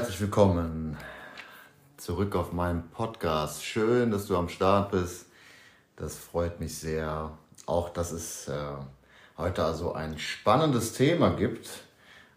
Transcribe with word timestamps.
Herzlich 0.00 0.22
willkommen 0.22 0.96
zurück 1.98 2.34
auf 2.34 2.54
meinem 2.54 2.88
Podcast. 2.88 3.62
Schön, 3.62 4.10
dass 4.10 4.24
du 4.24 4.34
am 4.34 4.48
Start 4.48 4.92
bist. 4.92 5.26
Das 5.96 6.16
freut 6.16 6.58
mich 6.58 6.78
sehr. 6.78 7.36
Auch, 7.66 7.90
dass 7.90 8.10
es 8.10 8.48
äh, 8.48 8.54
heute 9.36 9.62
also 9.62 9.92
ein 9.92 10.18
spannendes 10.18 10.94
Thema 10.94 11.34
gibt. 11.34 11.68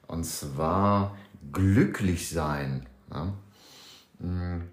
Und 0.08 0.26
zwar 0.26 1.16
glücklich 1.54 2.30
sein. 2.30 2.86
Hm. 4.20 4.70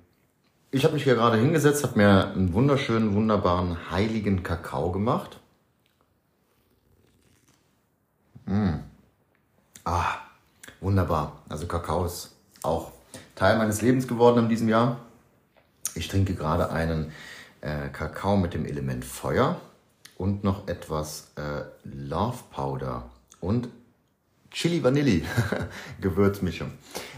Ich 0.73 0.83
habe 0.83 0.95
mich 0.95 1.05
hier 1.05 1.15
gerade 1.15 1.37
hingesetzt, 1.37 1.84
habe 1.84 1.97
mir 1.97 2.33
einen 2.33 2.53
wunderschönen, 2.53 3.15
wunderbaren, 3.15 3.93
heiligen 3.93 4.43
Kakao 4.43 4.91
gemacht. 4.91 5.39
Mmh. 8.47 8.81
Ah, 9.84 10.17
wunderbar. 10.81 11.41
Also 11.48 11.69
Kakao 11.69 12.05
ist 12.05 12.30
auch 12.62 12.92
Teil 13.34 13.59
meines 13.59 13.82
Lebens 13.82 14.06
geworden 14.06 14.45
in 14.45 14.48
diesem 14.48 14.69
Jahr. 14.69 14.98
Ich 15.95 16.09
trinke 16.09 16.34
gerade 16.34 16.70
einen 16.70 17.12
äh, 17.60 17.88
Kakao 17.88 18.36
mit 18.36 18.55
dem 18.55 18.64
Element 18.64 19.05
Feuer 19.05 19.60
und 20.16 20.45
noch 20.45 20.69
etwas 20.69 21.33
äh, 21.36 21.62
Love 21.84 22.38
Powder 22.50 23.10
und 23.41 23.69
Chili 24.50 24.83
Vanilli 24.83 25.24
Gewürzmischung. 26.00 26.73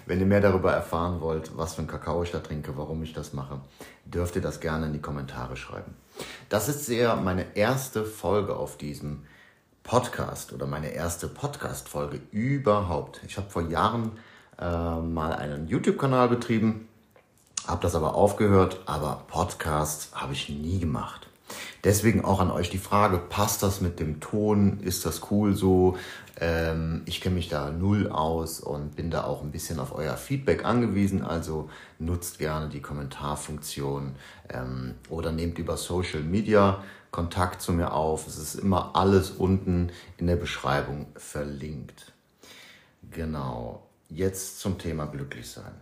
Wenn 0.07 0.21
ihr 0.21 0.27
mehr 0.27 0.41
darüber 0.41 0.73
erfahren 0.73 1.21
wollt, 1.21 1.57
was 1.57 1.75
für 1.75 1.83
ein 1.83 1.87
Kakao 1.87 2.23
ich 2.23 2.31
da 2.31 2.41
trinke, 2.41 2.77
warum 2.77 3.03
ich 3.03 3.15
das 3.15 3.33
mache, 3.33 3.61
dürft 4.05 4.37
ihr 4.37 4.43
das 4.43 4.61
gerne 4.61 4.87
in 4.87 4.93
die 4.93 5.01
Kommentare 5.01 5.57
schreiben. 5.57 5.95
Das 6.49 6.69
ist 6.69 6.87
sehr 6.87 7.17
meine 7.17 7.57
erste 7.57 8.05
Folge 8.05 8.57
auf 8.57 8.77
diesem 8.77 9.25
Podcast 9.83 10.53
oder 10.53 10.67
meine 10.67 10.91
erste 10.91 11.27
Podcast-Folge 11.27 12.21
überhaupt. 12.31 13.21
Ich 13.27 13.37
habe 13.37 13.51
vor 13.51 13.63
Jahren 13.63 14.13
äh, 14.63 15.01
mal 15.01 15.33
einen 15.33 15.67
YouTube-Kanal 15.67 16.29
betrieben, 16.29 16.89
habe 17.67 17.83
das 17.83 17.95
aber 17.95 18.15
aufgehört, 18.15 18.81
aber 18.87 19.25
Podcasts 19.29 20.11
habe 20.15 20.33
ich 20.33 20.49
nie 20.49 20.79
gemacht. 20.79 21.29
Deswegen 21.85 22.25
auch 22.25 22.41
an 22.41 22.51
euch 22.51 22.71
die 22.71 22.79
Frage, 22.79 23.19
passt 23.19 23.63
das 23.63 23.81
mit 23.81 23.99
dem 24.01 24.21
Ton? 24.21 24.81
Ist 24.81 25.05
das 25.05 25.31
cool 25.31 25.55
so? 25.55 25.97
Ähm, 26.41 27.03
ich 27.07 27.21
kenne 27.21 27.35
mich 27.35 27.49
da 27.49 27.71
null 27.71 28.09
aus 28.09 28.61
und 28.61 28.97
bin 28.97 29.11
da 29.11 29.25
auch 29.25 29.43
ein 29.43 29.51
bisschen 29.51 29.81
auf 29.81 29.95
euer 29.95 30.17
Feedback 30.17 30.65
angewiesen. 30.65 31.23
Also 31.23 31.69
nutzt 31.99 32.39
gerne 32.39 32.69
die 32.69 32.81
Kommentarfunktion 32.81 34.15
ähm, 34.49 34.95
oder 35.11 35.33
nehmt 35.33 35.59
über 35.59 35.77
Social 35.77 36.23
Media 36.23 36.83
Kontakt 37.11 37.61
zu 37.61 37.73
mir 37.73 37.93
auf. 37.93 38.27
Es 38.27 38.39
ist 38.39 38.55
immer 38.55 38.97
alles 38.97 39.31
unten 39.31 39.91
in 40.17 40.27
der 40.27 40.37
Beschreibung 40.37 41.07
verlinkt. 41.17 42.13
Genau. 43.11 43.83
Jetzt 44.15 44.61
zum 44.61 44.79
Thema 44.79 45.07
glücklich 45.07 45.51
sein. 45.51 45.73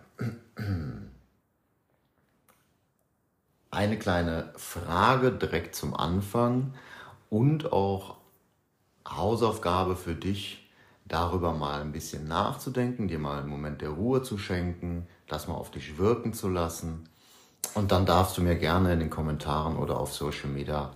Eine 3.72 3.98
kleine 3.98 4.52
Frage 4.56 5.32
direkt 5.32 5.74
zum 5.74 5.94
Anfang 5.94 6.74
und 7.28 7.72
auch 7.72 8.18
Hausaufgabe 9.08 9.96
für 9.96 10.14
dich, 10.14 10.70
darüber 11.06 11.52
mal 11.52 11.80
ein 11.80 11.90
bisschen 11.90 12.28
nachzudenken, 12.28 13.08
dir 13.08 13.18
mal 13.18 13.40
einen 13.40 13.48
Moment 13.48 13.80
der 13.80 13.90
Ruhe 13.90 14.22
zu 14.22 14.38
schenken, 14.38 15.08
das 15.26 15.48
mal 15.48 15.54
auf 15.54 15.72
dich 15.72 15.98
wirken 15.98 16.32
zu 16.32 16.48
lassen. 16.48 17.08
Und 17.74 17.90
dann 17.90 18.06
darfst 18.06 18.38
du 18.38 18.42
mir 18.42 18.54
gerne 18.54 18.92
in 18.92 19.00
den 19.00 19.10
Kommentaren 19.10 19.76
oder 19.76 19.98
auf 19.98 20.14
Social 20.14 20.50
Media 20.50 20.92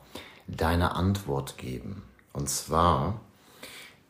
deine 0.46 0.94
Antwort 0.94 1.58
geben. 1.58 2.02
Und 2.32 2.48
zwar 2.48 3.20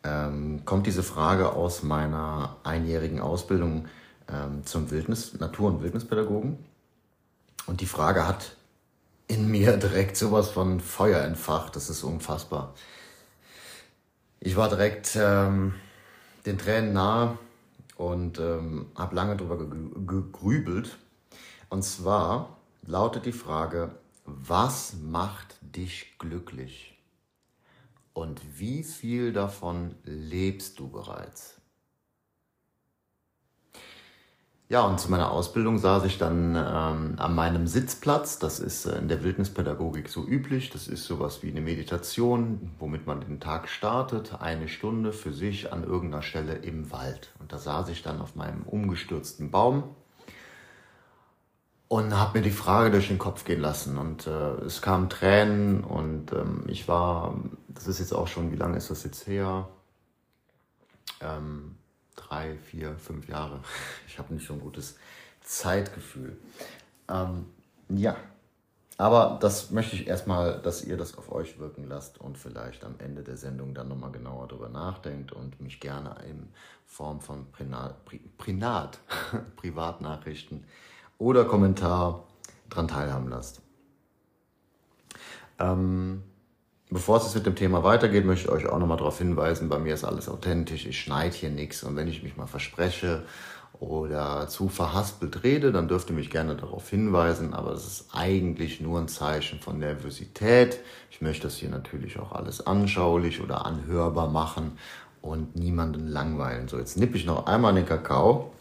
ähm, 0.04 0.64
kommt 0.64 0.86
diese 0.86 1.02
Frage 1.02 1.52
aus 1.52 1.82
meiner 1.82 2.56
einjährigen 2.62 3.20
Ausbildung 3.20 3.88
ähm, 4.28 4.64
zum 4.64 4.90
Wildnis, 4.90 5.38
Natur- 5.40 5.70
und 5.70 5.82
Wildnispädagogen. 5.82 6.58
Und 7.66 7.80
die 7.80 7.86
Frage 7.86 8.28
hat 8.28 8.56
in 9.26 9.48
mir 9.50 9.76
direkt 9.76 10.16
sowas 10.16 10.50
von 10.50 10.80
Feuer 10.80 11.22
entfacht. 11.22 11.76
Das 11.76 11.90
ist 11.90 12.02
unfassbar. 12.02 12.74
Ich 14.40 14.56
war 14.56 14.68
direkt 14.68 15.16
ähm, 15.16 15.74
den 16.44 16.58
Tränen 16.58 16.92
nahe 16.92 17.38
und 17.96 18.38
ähm, 18.38 18.86
habe 18.94 19.14
lange 19.14 19.36
darüber 19.36 19.56
gegrübelt. 19.56 20.98
Und 21.70 21.82
zwar 21.82 22.58
lautet 22.86 23.24
die 23.24 23.32
Frage, 23.32 23.92
was 24.26 24.94
macht 25.02 25.56
dich 25.62 26.18
glücklich? 26.18 26.93
Und 28.14 28.40
wie 28.58 28.84
viel 28.84 29.32
davon 29.32 29.96
lebst 30.04 30.78
du 30.78 30.88
bereits? 30.88 31.60
Ja, 34.70 34.86
und 34.86 34.98
zu 34.98 35.10
meiner 35.10 35.30
Ausbildung 35.30 35.78
saß 35.78 36.04
ich 36.04 36.16
dann 36.16 36.56
ähm, 36.56 37.14
an 37.18 37.34
meinem 37.34 37.66
Sitzplatz. 37.66 38.38
Das 38.38 38.60
ist 38.60 38.86
äh, 38.86 38.96
in 38.96 39.08
der 39.08 39.22
Wildnispädagogik 39.22 40.08
so 40.08 40.26
üblich. 40.26 40.70
Das 40.70 40.88
ist 40.88 41.04
sowas 41.04 41.42
wie 41.42 41.50
eine 41.50 41.60
Meditation, 41.60 42.70
womit 42.78 43.06
man 43.06 43.20
den 43.20 43.40
Tag 43.40 43.68
startet, 43.68 44.40
eine 44.40 44.68
Stunde 44.68 45.12
für 45.12 45.34
sich 45.34 45.72
an 45.72 45.84
irgendeiner 45.84 46.22
Stelle 46.22 46.54
im 46.54 46.90
Wald. 46.92 47.32
Und 47.40 47.52
da 47.52 47.58
saß 47.58 47.90
ich 47.90 48.02
dann 48.02 48.20
auf 48.20 48.36
meinem 48.36 48.62
umgestürzten 48.62 49.50
Baum 49.50 49.84
und 51.94 52.18
habe 52.18 52.38
mir 52.38 52.42
die 52.42 52.50
Frage 52.50 52.90
durch 52.90 53.06
den 53.06 53.18
Kopf 53.18 53.44
gehen 53.44 53.60
lassen. 53.60 53.98
Und 53.98 54.26
äh, 54.26 54.64
es 54.64 54.82
kamen 54.82 55.08
Tränen 55.08 55.84
und 55.84 56.32
ähm, 56.32 56.64
ich 56.66 56.88
war, 56.88 57.38
das 57.68 57.86
ist 57.86 58.00
jetzt 58.00 58.12
auch 58.12 58.26
schon, 58.26 58.50
wie 58.50 58.56
lange 58.56 58.76
ist 58.76 58.90
das 58.90 59.04
jetzt 59.04 59.28
her? 59.28 59.68
Ähm, 61.20 61.76
drei, 62.16 62.56
vier, 62.56 62.96
fünf 62.96 63.28
Jahre. 63.28 63.60
Ich 64.08 64.18
habe 64.18 64.34
nicht 64.34 64.44
so 64.44 64.54
ein 64.54 64.60
gutes 64.60 64.96
Zeitgefühl. 65.42 66.36
Ähm, 67.08 67.46
ja, 67.88 68.16
aber 68.98 69.38
das 69.40 69.70
möchte 69.70 69.94
ich 69.94 70.08
erstmal, 70.08 70.60
dass 70.62 70.82
ihr 70.82 70.96
das 70.96 71.16
auf 71.16 71.30
euch 71.30 71.60
wirken 71.60 71.86
lasst 71.88 72.20
und 72.20 72.38
vielleicht 72.38 72.84
am 72.84 72.96
Ende 72.98 73.22
der 73.22 73.36
Sendung 73.36 73.72
dann 73.72 73.86
nochmal 73.86 74.10
genauer 74.10 74.48
darüber 74.48 74.68
nachdenkt 74.68 75.30
und 75.30 75.60
mich 75.60 75.78
gerne 75.78 76.16
in 76.28 76.48
Form 76.86 77.20
von 77.20 77.52
Prinat, 77.52 77.94
Prinat 78.36 78.98
Privatnachrichten 79.56 80.64
oder 81.18 81.44
Kommentar 81.44 82.24
daran 82.70 82.88
teilhaben 82.88 83.28
lasst. 83.28 83.60
Ähm, 85.58 86.22
Bevor 86.94 87.16
es 87.16 87.24
jetzt 87.24 87.34
mit 87.34 87.46
dem 87.46 87.56
Thema 87.56 87.82
weitergeht, 87.82 88.24
möchte 88.24 88.46
ich 88.46 88.52
euch 88.52 88.66
auch 88.68 88.78
nochmal 88.78 88.98
darauf 88.98 89.18
hinweisen, 89.18 89.68
bei 89.68 89.80
mir 89.80 89.94
ist 89.94 90.04
alles 90.04 90.28
authentisch, 90.28 90.86
ich 90.86 91.00
schneide 91.00 91.34
hier 91.34 91.50
nichts 91.50 91.82
und 91.82 91.96
wenn 91.96 92.06
ich 92.06 92.22
mich 92.22 92.36
mal 92.36 92.46
verspreche 92.46 93.24
oder 93.80 94.46
zu 94.46 94.68
verhaspelt 94.68 95.42
rede, 95.42 95.72
dann 95.72 95.88
dürft 95.88 96.10
ihr 96.10 96.14
mich 96.14 96.30
gerne 96.30 96.54
darauf 96.54 96.88
hinweisen, 96.88 97.52
aber 97.52 97.72
es 97.72 97.84
ist 97.84 98.06
eigentlich 98.12 98.80
nur 98.80 99.00
ein 99.00 99.08
Zeichen 99.08 99.58
von 99.58 99.80
Nervosität. 99.80 100.78
Ich 101.10 101.20
möchte 101.20 101.48
das 101.48 101.56
hier 101.56 101.68
natürlich 101.68 102.20
auch 102.20 102.30
alles 102.30 102.64
anschaulich 102.64 103.42
oder 103.42 103.66
anhörbar 103.66 104.28
machen 104.28 104.78
und 105.20 105.56
niemanden 105.56 106.06
langweilen. 106.06 106.68
So, 106.68 106.78
jetzt 106.78 106.96
nippe 106.96 107.16
ich 107.16 107.26
noch 107.26 107.46
einmal 107.46 107.74
den 107.74 107.86
Kakao 107.86 108.52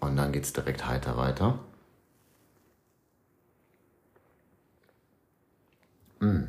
und 0.00 0.16
dann 0.16 0.32
geht 0.32 0.44
es 0.44 0.54
direkt 0.54 0.86
heiter 0.86 1.18
weiter. 1.18 1.58
Mmh. 6.24 6.48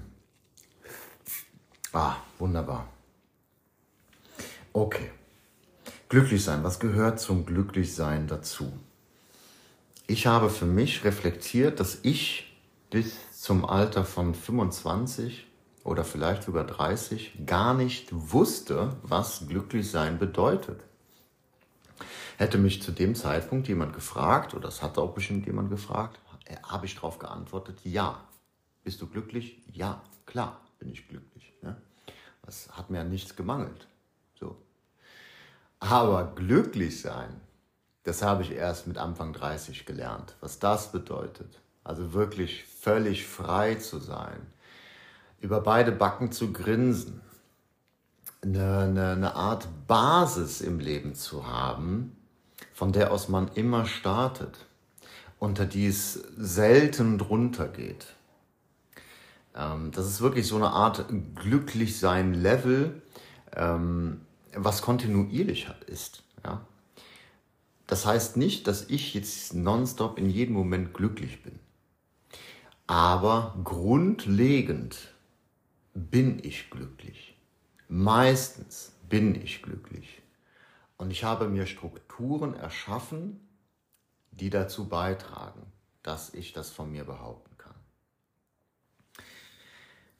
Ah, 1.91 2.15
wunderbar. 2.39 2.87
Okay. 4.71 5.11
Glücklich 6.07 6.43
sein. 6.43 6.63
Was 6.63 6.79
gehört 6.79 7.19
zum 7.19 7.45
Glücklichsein 7.45 8.27
dazu? 8.27 8.71
Ich 10.07 10.27
habe 10.27 10.49
für 10.49 10.65
mich 10.65 11.03
reflektiert, 11.03 11.79
dass 11.79 11.99
ich 12.03 12.55
bis 12.89 13.15
zum 13.31 13.65
Alter 13.65 14.05
von 14.05 14.33
25 14.33 15.45
oder 15.83 16.05
vielleicht 16.05 16.43
sogar 16.43 16.63
30 16.63 17.45
gar 17.45 17.73
nicht 17.73 18.07
wusste, 18.11 18.95
was 19.01 19.47
glücklich 19.47 19.91
sein 19.91 20.19
bedeutet. 20.19 20.79
Hätte 22.37 22.57
mich 22.57 22.81
zu 22.81 22.91
dem 22.91 23.15
Zeitpunkt 23.15 23.67
jemand 23.67 23.93
gefragt, 23.93 24.53
oder 24.53 24.67
das 24.67 24.81
hat 24.81 24.97
auch 24.97 25.13
bestimmt 25.13 25.45
jemand 25.47 25.69
gefragt, 25.69 26.19
habe 26.63 26.85
ich 26.85 26.95
darauf 26.95 27.19
geantwortet, 27.19 27.79
ja. 27.83 28.23
Bist 28.85 29.01
du 29.01 29.07
glücklich? 29.07 29.57
Ja, 29.73 30.03
klar 30.27 30.61
bin 30.77 30.89
ich 30.89 31.09
glücklich. 31.09 31.51
Ne? 31.63 31.75
Es 32.45 32.69
hat 32.71 32.91
mir 32.91 33.01
an 33.01 33.09
nichts 33.09 33.35
gemangelt. 33.35 33.87
So. 34.39 34.55
Aber 35.79 36.35
glücklich 36.35 37.01
sein, 37.01 37.41
das 38.03 38.21
habe 38.21 38.43
ich 38.43 38.51
erst 38.51 38.85
mit 38.85 38.99
Anfang 38.99 39.33
30 39.33 39.87
gelernt, 39.87 40.35
was 40.39 40.59
das 40.59 40.91
bedeutet. 40.91 41.59
Also 41.83 42.13
wirklich 42.13 42.63
völlig 42.63 43.25
frei 43.25 43.73
zu 43.73 43.97
sein, 43.97 44.45
über 45.41 45.61
beide 45.61 45.91
Backen 45.91 46.31
zu 46.31 46.53
grinsen, 46.53 47.21
eine, 48.43 48.81
eine, 48.81 49.11
eine 49.13 49.35
Art 49.35 49.67
Basis 49.87 50.61
im 50.61 50.79
Leben 50.79 51.15
zu 51.15 51.47
haben, 51.47 52.15
von 52.71 52.91
der 52.91 53.11
aus 53.11 53.29
man 53.29 53.47
immer 53.55 53.87
startet, 53.87 54.67
unter 55.39 55.65
die 55.65 55.87
es 55.87 56.13
selten 56.37 57.17
drunter 57.17 57.67
geht. 57.67 58.14
Ähm, 59.55 59.91
das 59.91 60.07
ist 60.07 60.21
wirklich 60.21 60.47
so 60.47 60.57
eine 60.57 60.69
Art 60.69 61.05
Glücklichsein-Level, 61.35 63.01
ähm, 63.55 64.21
was 64.53 64.81
kontinuierlich 64.81 65.67
ist. 65.87 66.23
Ja? 66.43 66.61
Das 67.87 68.05
heißt 68.05 68.37
nicht, 68.37 68.67
dass 68.67 68.89
ich 68.89 69.13
jetzt 69.13 69.53
nonstop 69.53 70.17
in 70.17 70.29
jedem 70.29 70.55
Moment 70.55 70.93
glücklich 70.93 71.43
bin. 71.43 71.59
Aber 72.87 73.55
grundlegend 73.63 75.13
bin 75.93 76.39
ich 76.43 76.69
glücklich. 76.69 77.35
Meistens 77.87 78.91
bin 79.07 79.35
ich 79.35 79.61
glücklich. 79.61 80.21
Und 80.97 81.11
ich 81.11 81.23
habe 81.23 81.47
mir 81.47 81.65
Strukturen 81.65 82.53
erschaffen, 82.53 83.39
die 84.31 84.49
dazu 84.49 84.87
beitragen, 84.87 85.61
dass 86.03 86.33
ich 86.33 86.53
das 86.53 86.69
von 86.69 86.91
mir 86.91 87.05
behaupten 87.05 87.49
kann. 87.49 87.54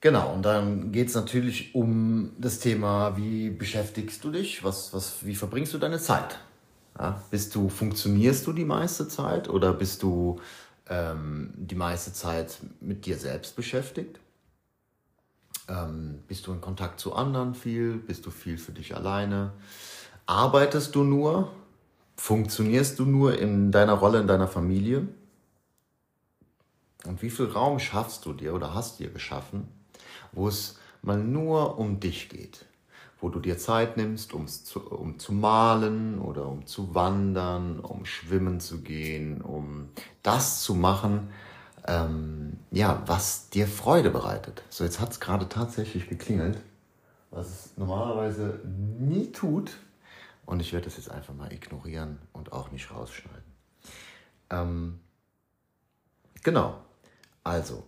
Genau, 0.06 0.34
und 0.34 0.44
dann 0.44 0.92
geht 0.92 1.07
es 1.07 1.16
natürlich 1.16 1.74
um 1.74 2.30
das 2.38 2.60
Thema, 2.60 3.18
wie 3.18 3.50
beschäftigst 3.50 4.24
du 4.24 4.30
dich, 4.30 4.63
was, 4.63 4.94
was, 4.94 5.25
wie 5.25 5.34
verbringst 5.34 5.74
du 5.74 5.80
deine 5.80 5.98
Zeit? 5.98 6.38
Ja, 6.96 7.24
bist 7.31 7.56
du, 7.56 7.69
funktionierst 7.69 8.46
du 8.46 8.54
die 8.54 8.66
meiste 8.66 9.07
Zeit 9.07 9.50
oder 9.50 9.74
bist 9.74 10.04
du 10.04 10.40
ähm, 10.88 11.56
die 11.57 11.74
meiste 11.74 12.13
Zeit 12.13 12.60
mit 12.81 13.07
dir 13.07 13.18
selbst 13.18 13.56
beschäftigt? 13.56 14.19
Ähm, 15.68 16.19
bist 16.28 16.46
du 16.46 16.54
in 16.54 16.62
Kontakt 16.62 17.00
zu 17.00 17.16
anderen 17.16 17.56
viel? 17.56 17.96
Bist 17.96 18.28
du 18.28 18.30
viel 18.30 18.60
für 18.60 18.74
dich 18.74 18.96
alleine? 18.96 19.54
Arbeitest 20.28 20.94
du 20.94 21.04
nur? 21.04 21.52
Funktionierst 22.16 23.00
du 23.00 23.06
nur 23.06 23.40
in 23.40 23.72
deiner 23.72 23.94
Rolle 23.94 24.19
in 24.19 24.28
deiner 24.28 24.48
Familie? 24.48 25.07
Und 27.07 27.24
wie 27.24 27.31
viel 27.31 27.48
Raum 27.48 27.80
schaffst 27.80 28.24
du 28.28 28.34
dir 28.34 28.54
oder 28.54 28.75
hast 28.75 29.00
dir 29.00 29.10
geschaffen, 29.10 29.68
wo 30.35 30.47
es 30.47 30.79
mal 31.01 31.17
nur 31.17 31.77
um 31.79 31.99
dich 31.99 32.29
geht? 32.29 32.65
Wo 33.21 33.29
du 33.29 33.39
dir 33.39 33.57
Zeit 33.57 33.97
nimmst, 33.97 34.31
zu, 34.31 34.79
um 34.81 35.17
zu 35.17 35.33
malen 35.33 36.19
oder 36.19 36.47
um 36.47 36.65
zu 36.65 36.93
wandern, 36.93 37.79
um 37.79 38.05
schwimmen 38.05 38.59
zu 38.59 38.81
gehen, 38.81 39.41
um 39.41 39.89
das 40.21 40.61
zu 40.61 40.75
machen, 40.75 41.29
ähm, 41.87 42.59
ja, 42.71 43.01
was 43.05 43.49
dir 43.49 43.67
Freude 43.67 44.09
bereitet. 44.09 44.63
So, 44.69 44.83
jetzt 44.83 44.99
hat 44.99 45.11
es 45.11 45.19
gerade 45.19 45.47
tatsächlich 45.47 46.09
geklingelt, 46.09 46.59
was 47.31 47.47
es 47.47 47.77
normalerweise 47.77 48.59
nie 48.99 49.31
tut. 49.31 49.71
Und 50.45 50.59
ich 50.59 50.73
werde 50.73 50.85
das 50.85 50.97
jetzt 50.97 51.09
einfach 51.09 51.33
mal 51.33 51.51
ignorieren 51.51 52.19
und 52.33 52.51
auch 52.51 52.71
nicht 52.71 52.91
rausschneiden. 52.91 53.43
Ähm, 54.51 54.99
genau. 56.43 56.79
Also, 57.43 57.83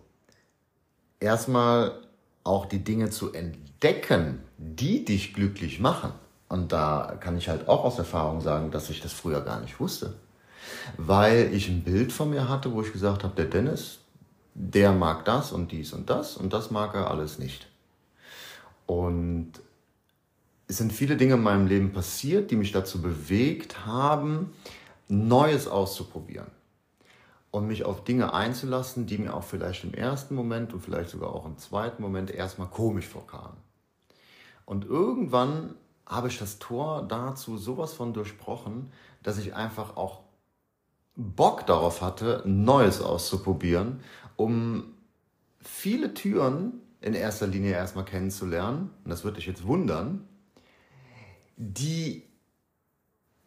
erstmal 1.20 2.07
auch 2.48 2.66
die 2.66 2.82
Dinge 2.82 3.10
zu 3.10 3.32
entdecken, 3.32 4.40
die 4.56 5.04
dich 5.04 5.34
glücklich 5.34 5.78
machen. 5.78 6.12
Und 6.48 6.72
da 6.72 7.16
kann 7.20 7.36
ich 7.36 7.48
halt 7.48 7.68
auch 7.68 7.84
aus 7.84 7.98
Erfahrung 7.98 8.40
sagen, 8.40 8.70
dass 8.70 8.90
ich 8.90 9.00
das 9.00 9.12
früher 9.12 9.42
gar 9.42 9.60
nicht 9.60 9.78
wusste. 9.78 10.14
Weil 10.96 11.52
ich 11.52 11.68
ein 11.68 11.84
Bild 11.84 12.10
von 12.10 12.30
mir 12.30 12.48
hatte, 12.48 12.72
wo 12.72 12.82
ich 12.82 12.92
gesagt 12.92 13.22
habe, 13.22 13.34
der 13.36 13.44
Dennis, 13.44 13.98
der 14.54 14.92
mag 14.92 15.24
das 15.24 15.52
und 15.52 15.70
dies 15.70 15.92
und 15.92 16.10
das 16.10 16.36
und 16.36 16.52
das 16.52 16.70
mag 16.70 16.94
er 16.94 17.10
alles 17.10 17.38
nicht. 17.38 17.68
Und 18.86 19.52
es 20.66 20.78
sind 20.78 20.92
viele 20.92 21.16
Dinge 21.16 21.34
in 21.34 21.42
meinem 21.42 21.66
Leben 21.66 21.92
passiert, 21.92 22.50
die 22.50 22.56
mich 22.56 22.72
dazu 22.72 23.00
bewegt 23.00 23.86
haben, 23.86 24.52
Neues 25.08 25.68
auszuprobieren 25.68 26.57
und 27.50 27.66
mich 27.66 27.84
auf 27.84 28.04
Dinge 28.04 28.32
einzulassen, 28.34 29.06
die 29.06 29.18
mir 29.18 29.34
auch 29.34 29.44
vielleicht 29.44 29.84
im 29.84 29.94
ersten 29.94 30.34
Moment 30.34 30.74
und 30.74 30.80
vielleicht 30.80 31.10
sogar 31.10 31.34
auch 31.34 31.46
im 31.46 31.56
zweiten 31.58 32.02
Moment 32.02 32.30
erstmal 32.30 32.68
komisch 32.68 33.06
vorkamen. 33.06 33.56
Und 34.64 34.84
irgendwann 34.84 35.74
habe 36.06 36.28
ich 36.28 36.38
das 36.38 36.58
Tor 36.58 37.06
dazu 37.08 37.56
sowas 37.56 37.94
von 37.94 38.12
durchbrochen, 38.12 38.92
dass 39.22 39.38
ich 39.38 39.54
einfach 39.54 39.96
auch 39.96 40.20
Bock 41.16 41.66
darauf 41.66 42.00
hatte, 42.00 42.42
Neues 42.44 43.00
auszuprobieren, 43.00 44.00
um 44.36 44.94
viele 45.60 46.14
Türen 46.14 46.80
in 47.00 47.14
erster 47.14 47.46
Linie 47.46 47.72
erstmal 47.72 48.04
kennenzulernen. 48.04 48.90
Und 49.04 49.10
das 49.10 49.24
würde 49.24 49.36
dich 49.36 49.46
jetzt 49.46 49.66
wundern, 49.66 50.26
die 51.56 52.24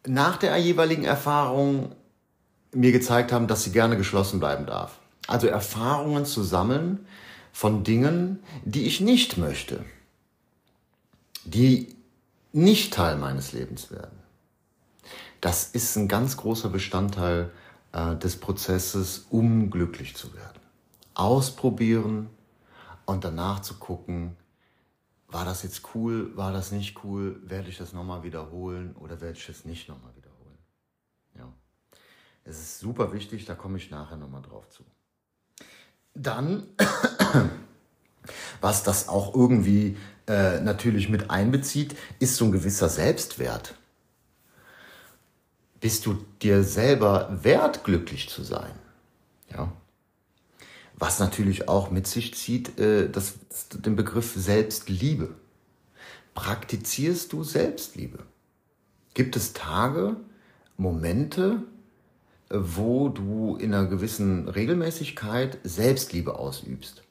nach 0.06 0.36
der 0.36 0.56
jeweiligen 0.56 1.04
Erfahrung 1.04 1.94
mir 2.72 2.92
gezeigt 2.92 3.32
haben, 3.32 3.46
dass 3.46 3.64
sie 3.64 3.72
gerne 3.72 3.96
geschlossen 3.96 4.40
bleiben 4.40 4.66
darf. 4.66 4.98
Also 5.26 5.46
Erfahrungen 5.46 6.24
zu 6.24 6.42
sammeln 6.42 7.06
von 7.52 7.84
Dingen, 7.84 8.42
die 8.64 8.86
ich 8.86 9.00
nicht 9.00 9.36
möchte, 9.36 9.84
die 11.44 11.94
nicht 12.52 12.92
Teil 12.92 13.16
meines 13.16 13.52
Lebens 13.52 13.90
werden. 13.90 14.18
Das 15.40 15.64
ist 15.64 15.96
ein 15.96 16.08
ganz 16.08 16.36
großer 16.36 16.68
Bestandteil 16.68 17.50
äh, 17.92 18.16
des 18.16 18.38
Prozesses, 18.38 19.26
um 19.30 19.70
glücklich 19.70 20.14
zu 20.16 20.34
werden. 20.34 20.60
Ausprobieren 21.14 22.30
und 23.04 23.24
danach 23.24 23.60
zu 23.60 23.74
gucken, 23.74 24.36
war 25.28 25.44
das 25.44 25.62
jetzt 25.62 25.82
cool, 25.94 26.36
war 26.36 26.52
das 26.52 26.72
nicht 26.72 27.02
cool, 27.04 27.40
werde 27.44 27.68
ich 27.68 27.78
das 27.78 27.92
nochmal 27.92 28.22
wiederholen 28.22 28.94
oder 29.00 29.20
werde 29.20 29.38
ich 29.38 29.46
das 29.46 29.64
nicht 29.64 29.88
nochmal. 29.88 30.11
Es 32.44 32.58
ist 32.58 32.80
super 32.80 33.12
wichtig, 33.12 33.44
da 33.44 33.54
komme 33.54 33.78
ich 33.78 33.90
nachher 33.90 34.16
nochmal 34.16 34.42
drauf 34.42 34.68
zu. 34.68 34.82
Dann, 36.14 36.66
was 38.60 38.82
das 38.82 39.08
auch 39.08 39.34
irgendwie 39.34 39.96
äh, 40.26 40.60
natürlich 40.60 41.08
mit 41.08 41.30
einbezieht, 41.30 41.96
ist 42.18 42.36
so 42.36 42.46
ein 42.46 42.52
gewisser 42.52 42.88
Selbstwert. 42.88 43.74
Bist 45.80 46.06
du 46.06 46.24
dir 46.40 46.62
selber 46.62 47.38
wert, 47.42 47.84
glücklich 47.84 48.28
zu 48.28 48.42
sein? 48.42 48.72
Ja. 49.50 49.72
Was 50.94 51.18
natürlich 51.18 51.68
auch 51.68 51.90
mit 51.90 52.06
sich 52.06 52.34
zieht, 52.34 52.78
äh, 52.78 53.08
das, 53.08 53.34
den 53.72 53.96
Begriff 53.96 54.34
Selbstliebe. 54.36 55.34
Praktizierst 56.34 57.32
du 57.32 57.42
Selbstliebe? 57.42 58.20
Gibt 59.14 59.36
es 59.36 59.52
Tage, 59.52 60.16
Momente, 60.76 61.62
wo 62.52 63.08
du 63.08 63.56
in 63.56 63.74
einer 63.74 63.86
gewissen 63.86 64.48
Regelmäßigkeit 64.48 65.58
Selbstliebe 65.64 66.38
ausübst? 66.38 67.02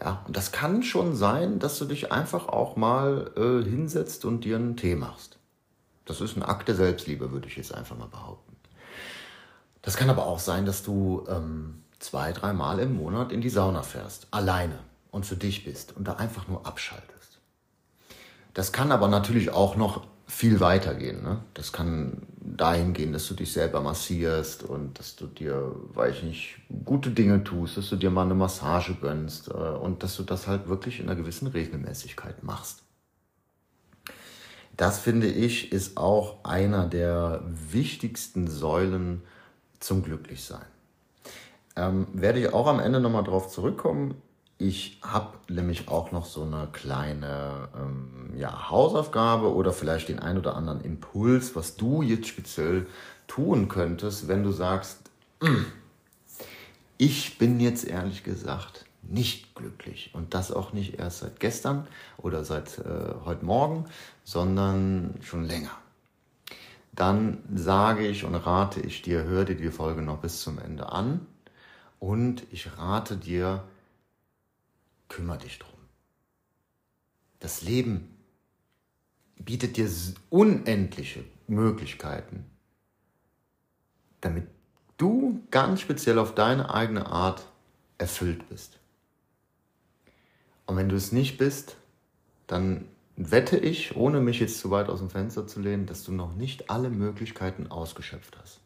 Ja, 0.00 0.22
und 0.26 0.36
das 0.36 0.52
kann 0.52 0.82
schon 0.82 1.16
sein, 1.16 1.58
dass 1.58 1.78
du 1.78 1.86
dich 1.86 2.12
einfach 2.12 2.48
auch 2.48 2.76
mal 2.76 3.30
äh, 3.36 3.68
hinsetzt 3.68 4.24
und 4.24 4.44
dir 4.44 4.56
einen 4.56 4.76
Tee 4.76 4.94
machst. 4.94 5.38
Das 6.04 6.20
ist 6.20 6.36
ein 6.36 6.42
Akt 6.42 6.68
der 6.68 6.74
Selbstliebe, 6.74 7.32
würde 7.32 7.48
ich 7.48 7.56
jetzt 7.56 7.74
einfach 7.74 7.96
mal 7.96 8.08
behaupten. 8.08 8.56
Das 9.82 9.96
kann 9.96 10.10
aber 10.10 10.26
auch 10.26 10.38
sein, 10.38 10.66
dass 10.66 10.82
du 10.82 11.24
ähm, 11.28 11.82
zwei, 11.98 12.32
dreimal 12.32 12.78
im 12.78 12.96
Monat 12.96 13.32
in 13.32 13.40
die 13.40 13.48
Sauna 13.48 13.82
fährst, 13.82 14.28
alleine 14.30 14.78
und 15.10 15.24
für 15.24 15.36
dich 15.36 15.64
bist 15.64 15.96
und 15.96 16.06
da 16.06 16.14
einfach 16.14 16.46
nur 16.46 16.66
abschaltest. 16.66 17.38
Das 18.52 18.72
kann 18.72 18.92
aber 18.92 19.08
natürlich 19.08 19.50
auch 19.50 19.76
noch 19.76 20.06
viel 20.26 20.60
weiter 20.60 20.94
gehen. 20.94 21.22
Ne? 21.22 21.38
Das 21.54 21.72
kann 21.72 22.22
dahin 22.40 22.92
gehen, 22.92 23.12
dass 23.12 23.28
du 23.28 23.34
dich 23.34 23.52
selber 23.52 23.80
massierst 23.80 24.64
und 24.64 24.98
dass 24.98 25.16
du 25.16 25.26
dir, 25.26 25.72
weiß 25.94 26.16
ich 26.16 26.22
nicht, 26.22 26.58
gute 26.84 27.10
Dinge 27.10 27.44
tust, 27.44 27.76
dass 27.76 27.88
du 27.88 27.96
dir 27.96 28.10
mal 28.10 28.24
eine 28.24 28.34
Massage 28.34 28.94
gönnst 28.94 29.48
äh, 29.48 29.52
und 29.52 30.02
dass 30.02 30.16
du 30.16 30.24
das 30.24 30.46
halt 30.46 30.68
wirklich 30.68 31.00
in 31.00 31.08
einer 31.08 31.16
gewissen 31.16 31.46
Regelmäßigkeit 31.48 32.42
machst. 32.42 32.82
Das 34.76 34.98
finde 34.98 35.28
ich 35.28 35.72
ist 35.72 35.96
auch 35.96 36.44
einer 36.44 36.86
der 36.86 37.42
wichtigsten 37.46 38.46
Säulen 38.48 39.22
zum 39.80 40.02
Glücklichsein. 40.02 40.66
Ähm, 41.76 42.08
werde 42.12 42.40
ich 42.40 42.52
auch 42.52 42.66
am 42.66 42.80
Ende 42.80 43.00
nochmal 43.00 43.24
drauf 43.24 43.48
zurückkommen. 43.48 44.20
Ich 44.58 44.98
habe 45.02 45.34
nämlich 45.48 45.88
auch 45.88 46.12
noch 46.12 46.24
so 46.24 46.42
eine 46.42 46.68
kleine 46.72 47.68
ähm, 47.76 48.30
ja, 48.36 48.70
Hausaufgabe 48.70 49.54
oder 49.54 49.72
vielleicht 49.72 50.08
den 50.08 50.18
ein 50.18 50.38
oder 50.38 50.56
anderen 50.56 50.80
Impuls, 50.80 51.54
was 51.54 51.76
du 51.76 52.00
jetzt 52.00 52.28
speziell 52.28 52.86
tun 53.26 53.68
könntest, 53.68 54.28
wenn 54.28 54.42
du 54.42 54.52
sagst, 54.52 55.10
hm, 55.42 55.66
ich 56.96 57.36
bin 57.36 57.60
jetzt 57.60 57.84
ehrlich 57.86 58.24
gesagt 58.24 58.86
nicht 59.02 59.54
glücklich 59.54 60.10
und 60.14 60.32
das 60.32 60.50
auch 60.50 60.72
nicht 60.72 60.98
erst 60.98 61.18
seit 61.18 61.38
gestern 61.38 61.86
oder 62.16 62.44
seit 62.44 62.78
äh, 62.78 63.14
heute 63.24 63.44
Morgen, 63.44 63.84
sondern 64.24 65.14
schon 65.20 65.44
länger. 65.44 65.70
Dann 66.92 67.42
sage 67.54 68.06
ich 68.06 68.24
und 68.24 68.34
rate 68.34 68.80
ich 68.80 69.02
dir, 69.02 69.24
hör 69.24 69.44
dir 69.44 69.54
die 69.54 69.70
Folge 69.70 70.00
noch 70.00 70.18
bis 70.18 70.40
zum 70.40 70.58
Ende 70.58 70.90
an 70.90 71.26
und 72.00 72.44
ich 72.50 72.78
rate 72.78 73.16
dir, 73.16 73.62
kümmere 75.16 75.38
dich 75.38 75.58
drum. 75.58 75.70
Das 77.40 77.62
Leben 77.62 78.14
bietet 79.36 79.78
dir 79.78 79.90
unendliche 80.28 81.24
Möglichkeiten, 81.46 82.44
damit 84.20 84.46
du 84.98 85.42
ganz 85.50 85.80
speziell 85.80 86.18
auf 86.18 86.34
deine 86.34 86.74
eigene 86.74 87.06
Art 87.06 87.46
erfüllt 87.96 88.46
bist. 88.50 88.78
Und 90.66 90.76
wenn 90.76 90.90
du 90.90 90.96
es 90.96 91.12
nicht 91.12 91.38
bist, 91.38 91.76
dann 92.46 92.84
wette 93.16 93.56
ich, 93.56 93.96
ohne 93.96 94.20
mich 94.20 94.38
jetzt 94.40 94.58
zu 94.58 94.70
weit 94.70 94.90
aus 94.90 94.98
dem 94.98 95.08
Fenster 95.08 95.46
zu 95.46 95.60
lehnen, 95.60 95.86
dass 95.86 96.04
du 96.04 96.12
noch 96.12 96.34
nicht 96.34 96.68
alle 96.68 96.90
Möglichkeiten 96.90 97.68
ausgeschöpft 97.68 98.36
hast. 98.38 98.60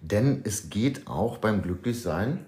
Denn 0.00 0.42
es 0.44 0.68
geht 0.68 1.06
auch 1.06 1.38
beim 1.38 1.62
Glücklichsein 1.62 2.44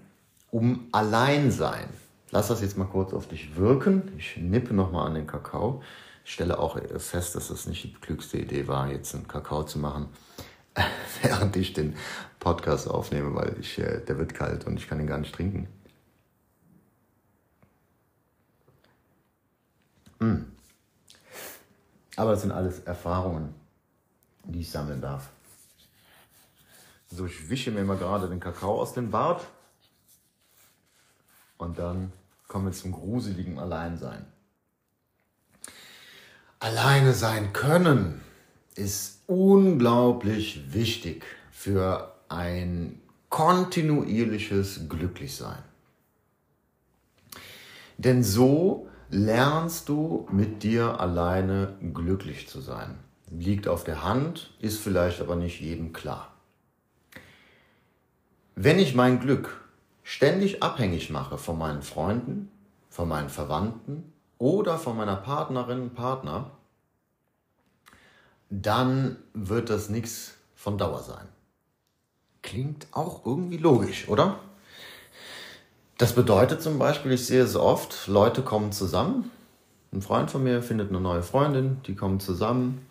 um 0.55 0.87
Alleinsein. 0.93 1.89
Lass 2.31 2.47
das 2.47 2.61
jetzt 2.61 2.77
mal 2.77 2.85
kurz 2.85 3.11
auf 3.13 3.27
dich 3.27 3.57
wirken. 3.57 4.13
Ich 4.17 4.37
nippe 4.37 4.73
nochmal 4.73 5.07
an 5.07 5.13
den 5.13 5.27
Kakao. 5.27 5.83
Ich 6.23 6.31
stelle 6.31 6.59
auch 6.59 6.79
fest, 6.97 7.35
dass 7.35 7.49
das 7.49 7.67
nicht 7.67 7.83
die 7.83 7.93
klügste 7.93 8.37
Idee 8.37 8.65
war, 8.69 8.89
jetzt 8.89 9.13
einen 9.13 9.27
Kakao 9.27 9.63
zu 9.65 9.79
machen, 9.79 10.07
während 11.21 11.57
ich 11.57 11.73
den 11.73 11.97
Podcast 12.39 12.89
aufnehme, 12.89 13.35
weil 13.35 13.57
ich, 13.59 13.77
äh, 13.79 13.99
der 13.99 14.17
wird 14.17 14.33
kalt 14.33 14.65
und 14.65 14.77
ich 14.77 14.87
kann 14.87 15.01
ihn 15.01 15.07
gar 15.07 15.17
nicht 15.17 15.35
trinken. 15.35 15.67
Mm. 20.19 20.45
Aber 22.15 22.31
das 22.31 22.43
sind 22.43 22.53
alles 22.53 22.79
Erfahrungen, 22.79 23.53
die 24.45 24.61
ich 24.61 24.71
sammeln 24.71 25.01
darf. 25.01 25.27
So, 27.11 27.25
ich 27.25 27.49
wische 27.49 27.71
mir 27.71 27.83
mal 27.83 27.97
gerade 27.97 28.29
den 28.29 28.39
Kakao 28.39 28.79
aus 28.79 28.93
dem 28.93 29.11
Bart. 29.11 29.45
Und 31.65 31.79
dann 31.79 32.13
kommen 32.47 32.67
wir 32.67 32.73
zum 32.73 32.91
gruseligen 32.91 33.57
Alleinsein. 33.57 34.23
Alleine 36.59 37.13
sein 37.13 37.53
können 37.53 38.21
ist 38.75 39.23
unglaublich 39.25 40.73
wichtig 40.73 41.25
für 41.51 42.13
ein 42.29 43.01
kontinuierliches 43.29 44.87
Glücklichsein. 44.87 45.63
Denn 47.97 48.23
so 48.23 48.87
lernst 49.09 49.89
du 49.89 50.27
mit 50.31 50.61
dir 50.61 50.99
alleine 50.99 51.77
glücklich 51.93 52.47
zu 52.47 52.61
sein. 52.61 52.99
Liegt 53.31 53.67
auf 53.67 53.83
der 53.83 54.03
Hand, 54.03 54.53
ist 54.59 54.79
vielleicht 54.79 55.19
aber 55.19 55.35
nicht 55.35 55.61
jedem 55.61 55.93
klar. 55.93 56.31
Wenn 58.53 58.77
ich 58.77 58.93
mein 58.93 59.19
Glück 59.19 59.64
ständig 60.05 60.61
abhängig 60.61 61.09
mache 61.09 61.37
von 61.37 61.57
meinen 61.57 61.81
Freunden, 61.81 62.49
von 62.89 63.09
meinen 63.09 63.29
Verwandten 63.29 64.13
oder 64.37 64.77
von 64.77 64.95
meiner 64.95 65.15
Partnerin, 65.15 65.95
Partner, 65.95 66.51
dann 68.49 69.17
wird 69.33 69.69
das 69.71 69.89
nichts 69.89 70.35
von 70.55 70.77
Dauer 70.77 71.01
sein. 71.01 71.27
Klingt 72.43 72.87
auch 72.91 73.25
irgendwie 73.25 73.57
logisch, 73.57 74.07
oder? 74.07 74.39
Das 75.97 76.13
bedeutet 76.13 76.61
zum 76.61 76.77
Beispiel, 76.77 77.13
ich 77.13 77.25
sehe 77.25 77.41
es 77.41 77.55
oft, 77.55 78.07
Leute 78.07 78.43
kommen 78.43 78.71
zusammen, 78.71 79.31
ein 79.91 80.03
Freund 80.03 80.29
von 80.29 80.43
mir 80.43 80.61
findet 80.61 80.89
eine 80.89 81.01
neue 81.01 81.23
Freundin, 81.23 81.81
die 81.87 81.95
kommen 81.95 82.19
zusammen 82.19 82.85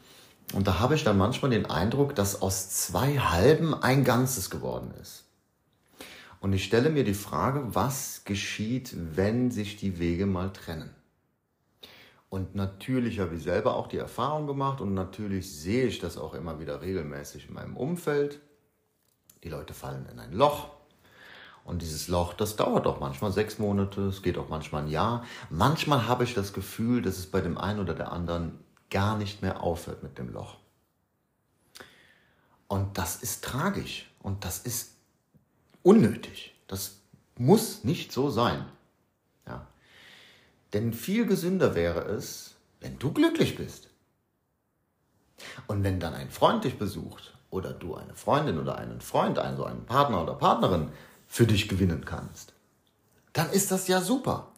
und 0.52 0.66
da 0.66 0.80
habe 0.80 0.96
ich 0.96 1.04
dann 1.04 1.16
manchmal 1.16 1.52
den 1.52 1.66
Eindruck, 1.66 2.16
dass 2.16 2.42
aus 2.42 2.70
zwei 2.70 3.18
Halben 3.18 3.72
ein 3.72 4.02
Ganzes 4.02 4.50
geworden 4.50 4.92
ist. 5.00 5.23
Und 6.44 6.52
ich 6.52 6.64
stelle 6.64 6.90
mir 6.90 7.04
die 7.04 7.14
Frage, 7.14 7.74
was 7.74 8.24
geschieht, 8.26 8.94
wenn 9.16 9.50
sich 9.50 9.78
die 9.78 9.98
Wege 9.98 10.26
mal 10.26 10.52
trennen? 10.52 10.90
Und 12.28 12.54
natürlich 12.54 13.18
habe 13.18 13.36
ich 13.36 13.42
selber 13.42 13.74
auch 13.76 13.86
die 13.86 13.96
Erfahrung 13.96 14.46
gemacht 14.46 14.82
und 14.82 14.92
natürlich 14.92 15.50
sehe 15.50 15.86
ich 15.86 16.00
das 16.00 16.18
auch 16.18 16.34
immer 16.34 16.60
wieder 16.60 16.82
regelmäßig 16.82 17.48
in 17.48 17.54
meinem 17.54 17.78
Umfeld. 17.78 18.40
Die 19.42 19.48
Leute 19.48 19.72
fallen 19.72 20.04
in 20.12 20.18
ein 20.18 20.34
Loch. 20.34 20.68
Und 21.64 21.80
dieses 21.80 22.08
Loch, 22.08 22.34
das 22.34 22.56
dauert 22.56 22.86
auch 22.86 23.00
manchmal 23.00 23.32
sechs 23.32 23.58
Monate, 23.58 24.02
es 24.02 24.20
geht 24.20 24.36
auch 24.36 24.50
manchmal 24.50 24.82
ein 24.82 24.90
Jahr. 24.90 25.24
Manchmal 25.48 26.06
habe 26.08 26.24
ich 26.24 26.34
das 26.34 26.52
Gefühl, 26.52 27.00
dass 27.00 27.16
es 27.16 27.30
bei 27.30 27.40
dem 27.40 27.56
einen 27.56 27.80
oder 27.80 27.94
der 27.94 28.12
anderen 28.12 28.58
gar 28.90 29.16
nicht 29.16 29.40
mehr 29.40 29.62
aufhört 29.62 30.02
mit 30.02 30.18
dem 30.18 30.30
Loch. 30.30 30.58
Und 32.68 32.98
das 32.98 33.16
ist 33.16 33.42
tragisch 33.44 34.12
und 34.20 34.44
das 34.44 34.58
ist 34.58 34.93
unnötig. 35.84 36.54
Das 36.66 36.96
muss 37.36 37.84
nicht 37.84 38.10
so 38.10 38.30
sein. 38.30 38.64
Ja. 39.46 39.68
Denn 40.72 40.92
viel 40.92 41.26
gesünder 41.26 41.76
wäre 41.76 42.00
es, 42.00 42.56
wenn 42.80 42.98
du 42.98 43.12
glücklich 43.12 43.56
bist. 43.56 43.88
Und 45.68 45.84
wenn 45.84 46.00
dann 46.00 46.14
ein 46.14 46.30
Freund 46.30 46.64
dich 46.64 46.78
besucht 46.78 47.34
oder 47.50 47.72
du 47.72 47.94
eine 47.94 48.14
Freundin 48.14 48.58
oder 48.58 48.78
einen 48.78 49.00
Freund, 49.00 49.38
also 49.38 49.64
einen 49.64 49.86
Partner 49.86 50.22
oder 50.22 50.34
Partnerin 50.34 50.90
für 51.28 51.46
dich 51.46 51.68
gewinnen 51.68 52.04
kannst, 52.04 52.52
dann 53.32 53.50
ist 53.50 53.70
das 53.70 53.86
ja 53.88 54.00
super. 54.00 54.48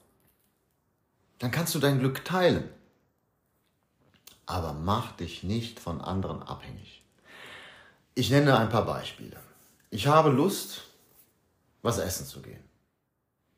Dann 1.39 1.51
kannst 1.51 1.75
du 1.75 1.79
dein 1.79 1.99
Glück 1.99 2.25
teilen. 2.25 2.69
Aber 4.47 4.73
mach 4.75 5.13
dich 5.13 5.43
nicht 5.43 5.81
von 5.81 6.01
anderen 6.01 6.43
abhängig. 6.43 7.03
Ich 8.15 8.31
nenne 8.31 8.57
ein 8.57 8.69
paar 8.69 8.87
Beispiele. 8.87 9.37
Ich 9.91 10.07
habe 10.07 10.31
Lust, 10.31 10.83
was 11.87 11.99
essen 11.99 12.27
zu 12.27 12.43
gehen. 12.43 12.63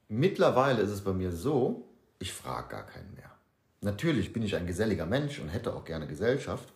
Mittlerweile 0.08 0.82
ist 0.82 0.90
es 0.90 1.02
bei 1.02 1.12
mir 1.12 1.32
so, 1.32 1.88
ich 2.18 2.32
frage 2.32 2.68
gar 2.68 2.87
keinen 2.87 3.12
mehr. 3.14 3.30
Natürlich 3.80 4.32
bin 4.32 4.42
ich 4.42 4.56
ein 4.56 4.66
geselliger 4.66 5.06
Mensch 5.06 5.38
und 5.38 5.49
hätte 5.49 5.75
auch 5.75 5.85
gerne 5.85 6.06
Gesellschaft. 6.06 6.73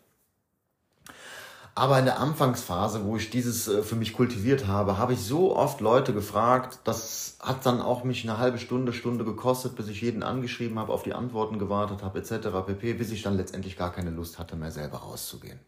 Aber 1.75 1.99
in 1.99 2.05
der 2.05 2.21
Anfangsphase, 2.21 3.05
wo 3.05 3.17
ich 3.17 3.31
dieses 3.31 3.67
äh, 3.67 3.83
für 3.83 3.97
mich 3.97 4.13
kultiviert 4.13 4.67
habe, 4.67 4.99
habe 4.99 5.15
ich 5.15 5.21
so 5.21 5.57
oft 5.57 5.81
Leute 5.81 6.13
gefragt, 6.13 6.81
das 6.85 7.39
hat 7.41 7.65
dann 7.65 7.81
auch 7.81 8.05
mich 8.05 8.29
eine 8.29 8.37
halbe 8.37 8.59
Stunde, 8.59 8.93
Stunde 8.93 9.25
gekostet, 9.25 9.75
bis 9.75 9.89
ich 9.89 10.03
jeden 10.03 10.23
angeschrieben 10.23 10.79
habe, 10.79 10.93
auf 10.93 11.03
die 11.03 11.15
Antworten 11.15 11.59
gewartet 11.59 12.03
habe, 12.03 12.19
etc. 12.19 12.49
pp, 12.67 12.93
bis 12.93 13.11
ich 13.11 13.23
dann 13.23 13.39
letztendlich 13.39 13.79
gar 13.79 13.91
keine 13.91 14.11
Lust 14.11 14.39
hatte, 14.39 14.55
mehr 14.55 14.71
selber 14.71 14.99
rauszugehen. 14.99 15.61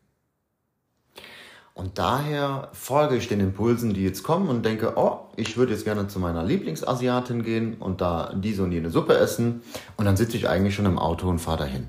Und 1.75 1.99
daher 1.99 2.69
folge 2.73 3.17
ich 3.17 3.27
den 3.27 3.41
Impulsen, 3.41 3.95
die 3.95 4.05
jetzt 4.05 4.23
kommen 4.23 4.49
und 4.49 4.65
denke, 4.65 4.93
oh, 4.97 5.23
ich 5.35 5.57
würde 5.57 5.73
jetzt 5.73 5.85
gerne 5.85 6.07
zu 6.07 6.21
meiner 6.21 6.45
Lieblingsasiatin 6.45 7.43
gehen 7.43 7.75
und 7.75 8.01
da 8.01 8.33
diese 8.33 8.63
und 8.63 8.71
jene 8.71 8.91
Suppe 8.91 9.17
essen. 9.17 9.63
Und 9.97 10.05
dann 10.05 10.17
sitze 10.17 10.37
ich 10.37 10.49
eigentlich 10.49 10.77
schon 10.77 10.87
im 10.87 11.01
Auto 11.01 11.29
und 11.29 11.41
fahre 11.41 11.65
dahin. 11.65 11.89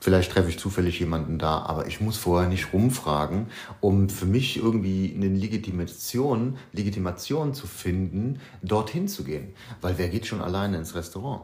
Vielleicht 0.00 0.32
treffe 0.32 0.48
ich 0.48 0.58
zufällig 0.58 0.98
jemanden 0.98 1.38
da, 1.38 1.58
aber 1.58 1.86
ich 1.86 2.00
muss 2.00 2.16
vorher 2.16 2.48
nicht 2.48 2.72
rumfragen, 2.72 3.46
um 3.80 4.08
für 4.08 4.24
mich 4.24 4.56
irgendwie 4.56 5.14
eine 5.14 5.28
Legitimation, 5.28 6.56
Legitimation 6.72 7.54
zu 7.54 7.66
finden, 7.66 8.40
dorthin 8.62 9.08
zu 9.08 9.24
gehen. 9.24 9.54
Weil 9.82 9.98
wer 9.98 10.08
geht 10.08 10.26
schon 10.26 10.40
alleine 10.40 10.78
ins 10.78 10.94
Restaurant? 10.94 11.42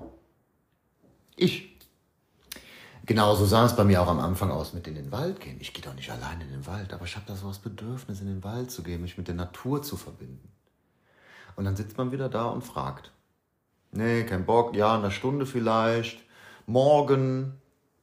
Ich. 1.36 1.75
Genau 3.06 3.36
so 3.36 3.44
sah 3.44 3.64
es 3.64 3.76
bei 3.76 3.84
mir 3.84 4.02
auch 4.02 4.08
am 4.08 4.18
Anfang 4.18 4.50
aus 4.50 4.72
mit 4.72 4.88
in 4.88 4.96
den 4.96 5.12
Wald 5.12 5.38
gehen. 5.38 5.58
Ich 5.60 5.72
gehe 5.72 5.84
doch 5.84 5.94
nicht 5.94 6.10
allein 6.10 6.40
in 6.40 6.50
den 6.50 6.66
Wald, 6.66 6.92
aber 6.92 7.04
ich 7.04 7.14
habe 7.14 7.24
da 7.28 7.36
so 7.36 7.46
das 7.46 7.60
Bedürfnis, 7.60 8.20
in 8.20 8.26
den 8.26 8.42
Wald 8.42 8.72
zu 8.72 8.82
gehen, 8.82 9.00
mich 9.00 9.16
mit 9.16 9.28
der 9.28 9.36
Natur 9.36 9.80
zu 9.80 9.96
verbinden. 9.96 10.50
Und 11.54 11.66
dann 11.66 11.76
sitzt 11.76 11.96
man 11.96 12.10
wieder 12.10 12.28
da 12.28 12.46
und 12.46 12.62
fragt. 12.62 13.12
Nee, 13.92 14.24
kein 14.24 14.44
Bock, 14.44 14.74
ja, 14.74 14.92
in 14.96 15.02
einer 15.02 15.12
Stunde 15.12 15.46
vielleicht, 15.46 16.18
morgen, 16.66 17.54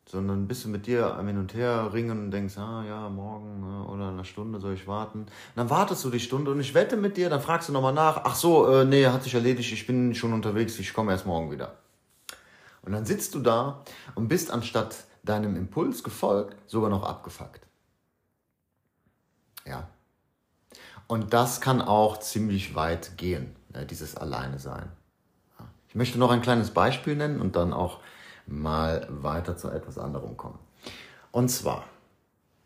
sondern 0.06 0.48
bist 0.48 0.64
du 0.64 0.70
mit 0.70 0.88
dir 0.88 1.16
am 1.16 1.28
Hin 1.28 1.38
und 1.38 1.54
Her 1.54 1.92
ringen 1.92 2.26
und 2.26 2.32
denkst, 2.32 2.58
ah 2.58 2.86
ja, 2.88 3.10
morgen 3.10 3.62
äh, 3.62 3.92
oder 3.92 4.08
in 4.08 4.14
einer 4.14 4.24
Stunde 4.24 4.62
soll 4.62 4.74
ich 4.74 4.88
warten. 4.88 5.20
Und 5.24 5.30
dann 5.56 5.70
wartest 5.70 6.06
du 6.06 6.12
die 6.12 6.22
Stunde 6.22 6.50
und 6.50 6.62
ich 6.62 6.74
wette 6.74 6.96
mit 6.96 7.18
dir, 7.18 7.30
dann 7.30 7.42
fragst 7.42 7.68
du 7.68 7.74
nochmal 7.74 7.94
nach, 7.94 8.22
ach 8.24 8.36
so, 8.36 8.72
äh, 8.72 8.86
nee, 8.86 9.06
hat 9.06 9.24
sich 9.24 9.36
erledigt, 9.36 9.74
ich 9.74 9.86
bin 9.86 10.16
schon 10.16 10.32
unterwegs, 10.32 10.80
ich 10.80 10.94
komme 10.94 11.12
erst 11.12 11.26
morgen 11.26 11.52
wieder. 11.52 11.83
Und 12.84 12.92
dann 12.92 13.06
sitzt 13.06 13.34
du 13.34 13.40
da 13.40 13.84
und 14.16 14.28
bist 14.28 14.52
anstatt 14.52 15.06
deinem 15.24 15.56
Impuls 15.56 16.04
gefolgt, 16.04 16.56
sogar 16.70 16.90
noch 16.90 17.04
abgefuckt. 17.04 17.66
Ja. 19.66 19.88
Und 21.08 21.34
das 21.34 21.62
kann 21.62 21.82
auch 21.82 22.20
ziemlich 22.20 22.76
weit 22.76 23.18
gehen, 23.18 23.56
ne, 23.74 23.86
dieses 23.86 24.16
Alleine 24.16 24.60
sein. 24.60 24.92
Ich 25.88 25.96
möchte 25.96 26.18
noch 26.18 26.32
ein 26.32 26.42
kleines 26.42 26.72
Beispiel 26.72 27.16
nennen 27.16 27.40
und 27.40 27.56
dann 27.56 27.72
auch 27.72 28.00
mal 28.48 29.08
weiter 29.10 29.56
zu 29.56 29.70
etwas 29.70 29.98
anderem 29.98 30.38
kommen. 30.38 30.60
Und 31.32 31.50
zwar 31.50 31.86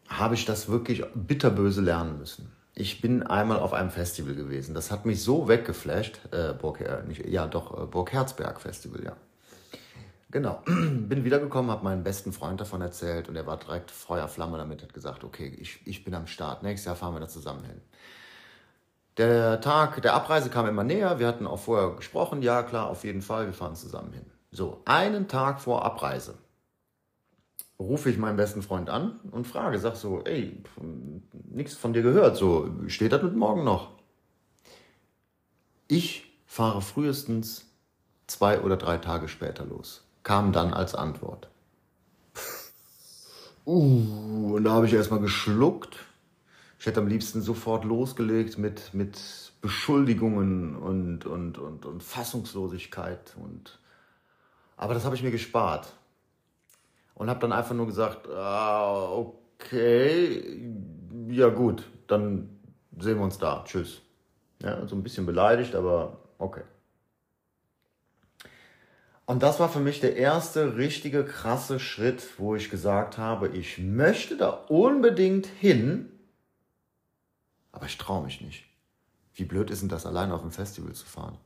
habe 0.08 0.36
ich 0.36 0.46
das 0.46 0.70
wirklich 0.70 1.04
bitterböse 1.14 1.82
lernen 1.82 2.18
müssen. 2.18 2.52
Ich 2.74 3.02
bin 3.02 3.24
einmal 3.24 3.60
auf 3.60 3.74
einem 3.74 3.90
Festival 3.90 4.36
gewesen. 4.36 4.74
Das 4.74 4.92
hat 4.92 5.06
mich 5.06 5.22
so 5.24 5.48
weggeflasht. 5.48 6.20
Äh, 6.32 6.54
Burg, 6.54 6.80
äh, 6.80 7.04
nicht, 7.08 7.26
ja, 7.26 7.48
doch, 7.48 7.84
äh, 7.84 7.86
Burg 7.86 8.14
Herzberg 8.14 8.62
Festival, 8.62 9.04
ja. 9.04 9.18
Genau. 10.30 10.62
Bin 10.66 11.24
wiedergekommen, 11.24 11.72
habe 11.72 11.84
meinen 11.84 12.04
besten 12.04 12.34
Freund 12.34 12.60
davon 12.60 12.82
erzählt 12.82 13.30
und 13.30 13.36
er 13.36 13.46
war 13.46 13.58
direkt 13.58 13.92
Feuerflamme 13.92 14.58
damit, 14.58 14.84
hat 14.84 14.94
gesagt, 14.94 15.24
okay, 15.24 15.48
ich, 15.60 15.80
ich 15.86 16.04
bin 16.04 16.14
am 16.14 16.28
Start. 16.28 16.64
Nächstes 16.64 16.86
Jahr 16.86 16.96
fahren 16.96 17.14
wir 17.16 17.22
da 17.22 17.28
zusammen 17.28 17.64
hin. 17.64 17.82
Der 19.16 19.62
Tag 19.62 20.02
der 20.02 20.14
Abreise 20.14 20.50
kam 20.50 20.68
immer 20.68 20.84
näher. 20.84 21.18
Wir 21.20 21.28
hatten 21.28 21.48
auch 21.48 21.60
vorher 21.60 21.96
gesprochen. 21.96 22.42
Ja, 22.42 22.62
klar, 22.64 22.88
auf 22.88 23.04
jeden 23.04 23.22
Fall, 23.22 23.48
wir 23.48 23.54
fahren 23.54 23.76
zusammen 23.76 24.14
hin. 24.14 24.26
So, 24.52 24.82
einen 24.86 25.28
Tag 25.28 25.62
vor 25.62 25.86
Abreise 25.86 26.36
rufe 27.80 28.10
ich 28.10 28.18
meinen 28.18 28.38
besten 28.38 28.64
Freund 28.64 28.90
an 28.90 29.20
und 29.32 29.46
frage, 29.46 29.78
sag 29.80 29.96
so, 29.96 30.24
ey, 30.24 30.64
nichts 31.50 31.76
von 31.76 31.94
dir 31.94 32.02
gehört. 32.02 32.36
So, 32.36 32.70
steht 32.88 33.12
das 33.12 33.22
mit 33.22 33.36
morgen 33.36 33.64
noch? 33.64 33.92
Ich 35.88 36.34
fahre 36.48 36.82
frühestens 36.82 37.66
zwei 38.26 38.62
oder 38.62 38.78
drei 38.78 38.98
Tage 38.98 39.28
später 39.28 39.64
los 39.64 40.07
kam 40.28 40.52
dann 40.52 40.74
als 40.74 40.94
Antwort. 40.94 41.48
Uh, 43.66 44.56
und 44.56 44.64
da 44.64 44.72
habe 44.72 44.86
ich 44.86 44.94
erstmal 44.94 45.20
geschluckt. 45.20 45.98
Ich 46.80 46.86
hätte 46.86 47.02
am 47.02 47.08
liebsten 47.08 47.42
sofort 47.42 47.84
losgelegt 47.84 48.58
mit, 48.58 48.94
mit 48.94 49.20
Beschuldigungen 49.60 50.78
und, 50.78 51.26
und, 51.26 51.58
und, 51.58 51.86
und 51.86 52.02
Fassungslosigkeit. 52.02 53.36
Und, 53.36 53.78
aber 54.78 54.94
das 54.94 55.04
habe 55.04 55.16
ich 55.16 55.24
mir 55.24 55.32
gespart. 55.32 55.92
Und 57.14 57.30
habe 57.30 57.42
dann 57.42 57.52
einfach 57.52 57.76
nur 57.76 57.88
gesagt, 57.88 58.30
ah, 58.30 59.10
okay, 59.12 60.74
ja 61.28 61.50
gut, 61.50 61.84
dann 62.08 62.50
sehen 62.98 63.18
wir 63.18 63.24
uns 63.26 63.38
da. 63.38 63.66
Tschüss. 63.66 64.02
Ja, 64.62 64.88
so 64.88 64.96
ein 64.96 65.04
bisschen 65.04 65.26
beleidigt, 65.26 65.76
aber 65.76 66.20
okay. 66.38 66.64
Und 69.28 69.44
das 69.44 69.60
war 69.60 69.68
für 69.68 69.82
mich 69.82 70.00
der 70.00 70.16
erste 70.16 70.78
richtige 70.78 71.26
krasse 71.26 71.82
Schritt, 71.82 72.40
wo 72.40 72.56
ich 72.56 72.70
gesagt 72.70 73.18
habe, 73.18 73.50
ich 73.50 73.78
möchte 73.78 74.38
da 74.38 74.50
unbedingt 74.50 75.46
hin, 75.46 76.10
aber 77.74 77.88
ich 77.88 77.98
traue 77.98 78.24
mich 78.24 78.40
nicht. 78.40 78.64
Wie 79.34 79.44
blöd 79.44 79.70
ist 79.70 79.82
denn 79.82 79.90
das, 79.90 80.06
allein 80.06 80.32
auf 80.32 80.44
ein 80.44 80.52
Festival 80.52 80.94
zu 80.94 81.06
fahren? 81.06 81.38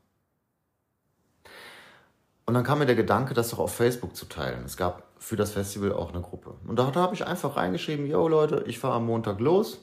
Und 2.46 2.54
dann 2.54 2.64
kam 2.64 2.78
mir 2.78 2.86
der 2.86 2.96
Gedanke, 2.96 3.34
das 3.34 3.50
doch 3.50 3.58
auf 3.58 3.74
Facebook 3.74 4.16
zu 4.16 4.28
teilen. 4.28 4.64
Es 4.64 4.78
gab 4.78 5.08
für 5.18 5.36
das 5.36 5.52
Festival 5.52 5.92
auch 5.92 6.14
eine 6.14 6.22
Gruppe. 6.22 6.54
Und 6.68 6.78
da 6.78 6.94
habe 6.94 7.16
ich 7.16 7.26
einfach 7.26 7.58
reingeschrieben, 7.58 8.06
yo 8.06 8.28
Leute, 8.28 8.64
ich 8.68 8.78
fahre 8.78 8.98
am 8.98 9.08
Montag 9.08 9.40
los, 9.40 9.80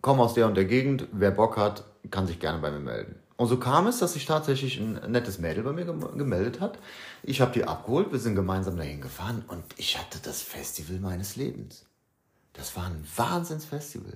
komme 0.00 0.22
aus 0.22 0.32
der 0.32 0.46
und 0.46 0.54
der 0.54 0.64
Gegend, 0.64 1.08
wer 1.12 1.30
Bock 1.30 1.58
hat, 1.58 1.84
kann 2.10 2.26
sich 2.26 2.40
gerne 2.40 2.60
bei 2.60 2.70
mir 2.70 2.80
melden. 2.80 3.16
Und 3.38 3.46
so 3.46 3.56
kam 3.56 3.86
es, 3.86 4.00
dass 4.00 4.14
sich 4.14 4.26
tatsächlich 4.26 4.80
ein 4.80 5.00
nettes 5.12 5.38
Mädel 5.38 5.62
bei 5.62 5.72
mir 5.72 5.84
gemeldet 5.84 6.60
hat. 6.60 6.80
Ich 7.22 7.40
habe 7.40 7.52
die 7.52 7.62
abgeholt, 7.62 8.10
wir 8.10 8.18
sind 8.18 8.34
gemeinsam 8.34 8.76
dahin 8.76 9.00
gefahren 9.00 9.44
und 9.46 9.62
ich 9.76 9.96
hatte 9.96 10.18
das 10.20 10.42
Festival 10.42 10.98
meines 10.98 11.36
Lebens. 11.36 11.86
Das 12.52 12.74
war 12.74 12.86
ein 12.86 13.06
Wahnsinnsfestival. 13.14 14.14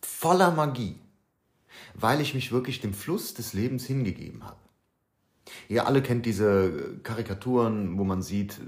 Voller 0.00 0.50
Magie. 0.50 0.98
Weil 1.92 2.22
ich 2.22 2.32
mich 2.32 2.52
wirklich 2.52 2.80
dem 2.80 2.94
Fluss 2.94 3.34
des 3.34 3.52
Lebens 3.52 3.84
hingegeben 3.84 4.44
habe. 4.44 4.56
Ihr 5.68 5.86
alle 5.86 6.00
kennt 6.00 6.24
diese 6.24 7.00
Karikaturen, 7.02 7.98
wo 7.98 8.04
man 8.04 8.22
sieht, 8.22 8.58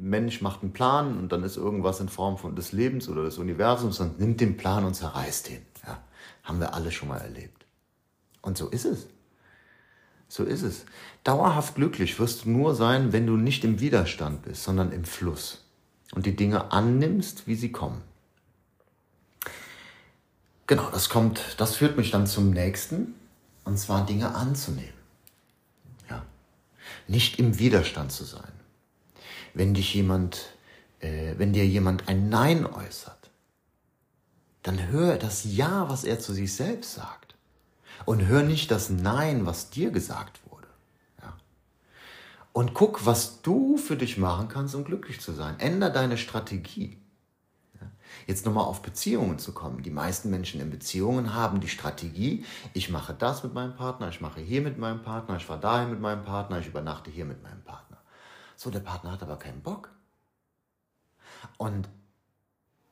Mensch 0.00 0.40
macht 0.40 0.62
einen 0.62 0.72
Plan 0.72 1.18
und 1.18 1.32
dann 1.32 1.42
ist 1.42 1.56
irgendwas 1.56 1.98
in 1.98 2.08
Form 2.08 2.38
von 2.38 2.54
des 2.54 2.70
Lebens 2.70 3.08
oder 3.08 3.24
des 3.24 3.38
Universums 3.38 3.98
und 3.98 4.20
nimmt 4.20 4.40
den 4.40 4.56
Plan 4.56 4.84
und 4.84 4.94
zerreißt 4.94 5.50
ihn. 5.50 5.66
Ja, 5.84 6.00
haben 6.44 6.60
wir 6.60 6.74
alle 6.74 6.92
schon 6.92 7.08
mal 7.08 7.18
erlebt. 7.18 7.59
Und 8.42 8.56
so 8.58 8.68
ist 8.68 8.84
es. 8.84 9.06
So 10.28 10.44
ist 10.44 10.62
es. 10.62 10.84
Dauerhaft 11.24 11.74
glücklich 11.74 12.18
wirst 12.18 12.44
du 12.44 12.50
nur 12.50 12.74
sein, 12.74 13.12
wenn 13.12 13.26
du 13.26 13.36
nicht 13.36 13.64
im 13.64 13.80
Widerstand 13.80 14.42
bist, 14.42 14.62
sondern 14.62 14.92
im 14.92 15.04
Fluss 15.04 15.64
und 16.14 16.26
die 16.26 16.36
Dinge 16.36 16.72
annimmst, 16.72 17.46
wie 17.46 17.56
sie 17.56 17.72
kommen. 17.72 18.02
Genau, 20.66 20.88
das 20.90 21.08
kommt, 21.08 21.56
das 21.58 21.74
führt 21.74 21.96
mich 21.96 22.12
dann 22.12 22.28
zum 22.28 22.50
nächsten, 22.50 23.14
und 23.64 23.76
zwar 23.76 24.06
Dinge 24.06 24.34
anzunehmen. 24.36 24.92
Ja. 26.08 26.24
Nicht 27.08 27.40
im 27.40 27.58
Widerstand 27.58 28.12
zu 28.12 28.22
sein. 28.22 28.52
Wenn 29.52 29.74
dich 29.74 29.92
jemand, 29.94 30.54
äh, 31.00 31.34
wenn 31.38 31.52
dir 31.52 31.66
jemand 31.66 32.08
ein 32.08 32.28
Nein 32.28 32.66
äußert, 32.66 33.30
dann 34.62 34.88
hör 34.88 35.16
das 35.16 35.42
Ja, 35.44 35.88
was 35.88 36.04
er 36.04 36.20
zu 36.20 36.32
sich 36.32 36.54
selbst 36.54 36.94
sagt. 36.94 37.19
Und 38.06 38.26
hör 38.26 38.42
nicht 38.42 38.70
das 38.70 38.90
Nein, 38.90 39.46
was 39.46 39.70
dir 39.70 39.90
gesagt 39.90 40.40
wurde. 40.50 40.68
Ja. 41.22 41.36
Und 42.52 42.74
guck, 42.74 43.06
was 43.06 43.42
du 43.42 43.76
für 43.76 43.96
dich 43.96 44.18
machen 44.18 44.48
kannst, 44.48 44.74
um 44.74 44.84
glücklich 44.84 45.20
zu 45.20 45.32
sein. 45.32 45.58
Änder 45.60 45.90
deine 45.90 46.16
Strategie. 46.16 47.00
Jetzt 48.26 48.46
nochmal 48.46 48.64
auf 48.64 48.82
Beziehungen 48.82 49.38
zu 49.38 49.52
kommen. 49.52 49.82
Die 49.82 49.90
meisten 49.90 50.30
Menschen 50.30 50.60
in 50.60 50.70
Beziehungen 50.70 51.34
haben 51.34 51.60
die 51.60 51.68
Strategie, 51.68 52.44
ich 52.74 52.90
mache 52.90 53.14
das 53.14 53.42
mit 53.42 53.54
meinem 53.54 53.74
Partner, 53.74 54.08
ich 54.08 54.20
mache 54.20 54.40
hier 54.40 54.62
mit 54.62 54.78
meinem 54.78 55.02
Partner, 55.02 55.36
ich 55.36 55.46
fahre 55.46 55.60
dahin 55.60 55.90
mit 55.90 56.00
meinem 56.00 56.24
Partner, 56.24 56.58
ich 56.58 56.66
übernachte 56.66 57.10
hier 57.10 57.24
mit 57.24 57.42
meinem 57.42 57.62
Partner. 57.62 57.98
So, 58.56 58.70
der 58.70 58.80
Partner 58.80 59.12
hat 59.12 59.22
aber 59.22 59.38
keinen 59.38 59.62
Bock. 59.62 59.90
Und 61.56 61.88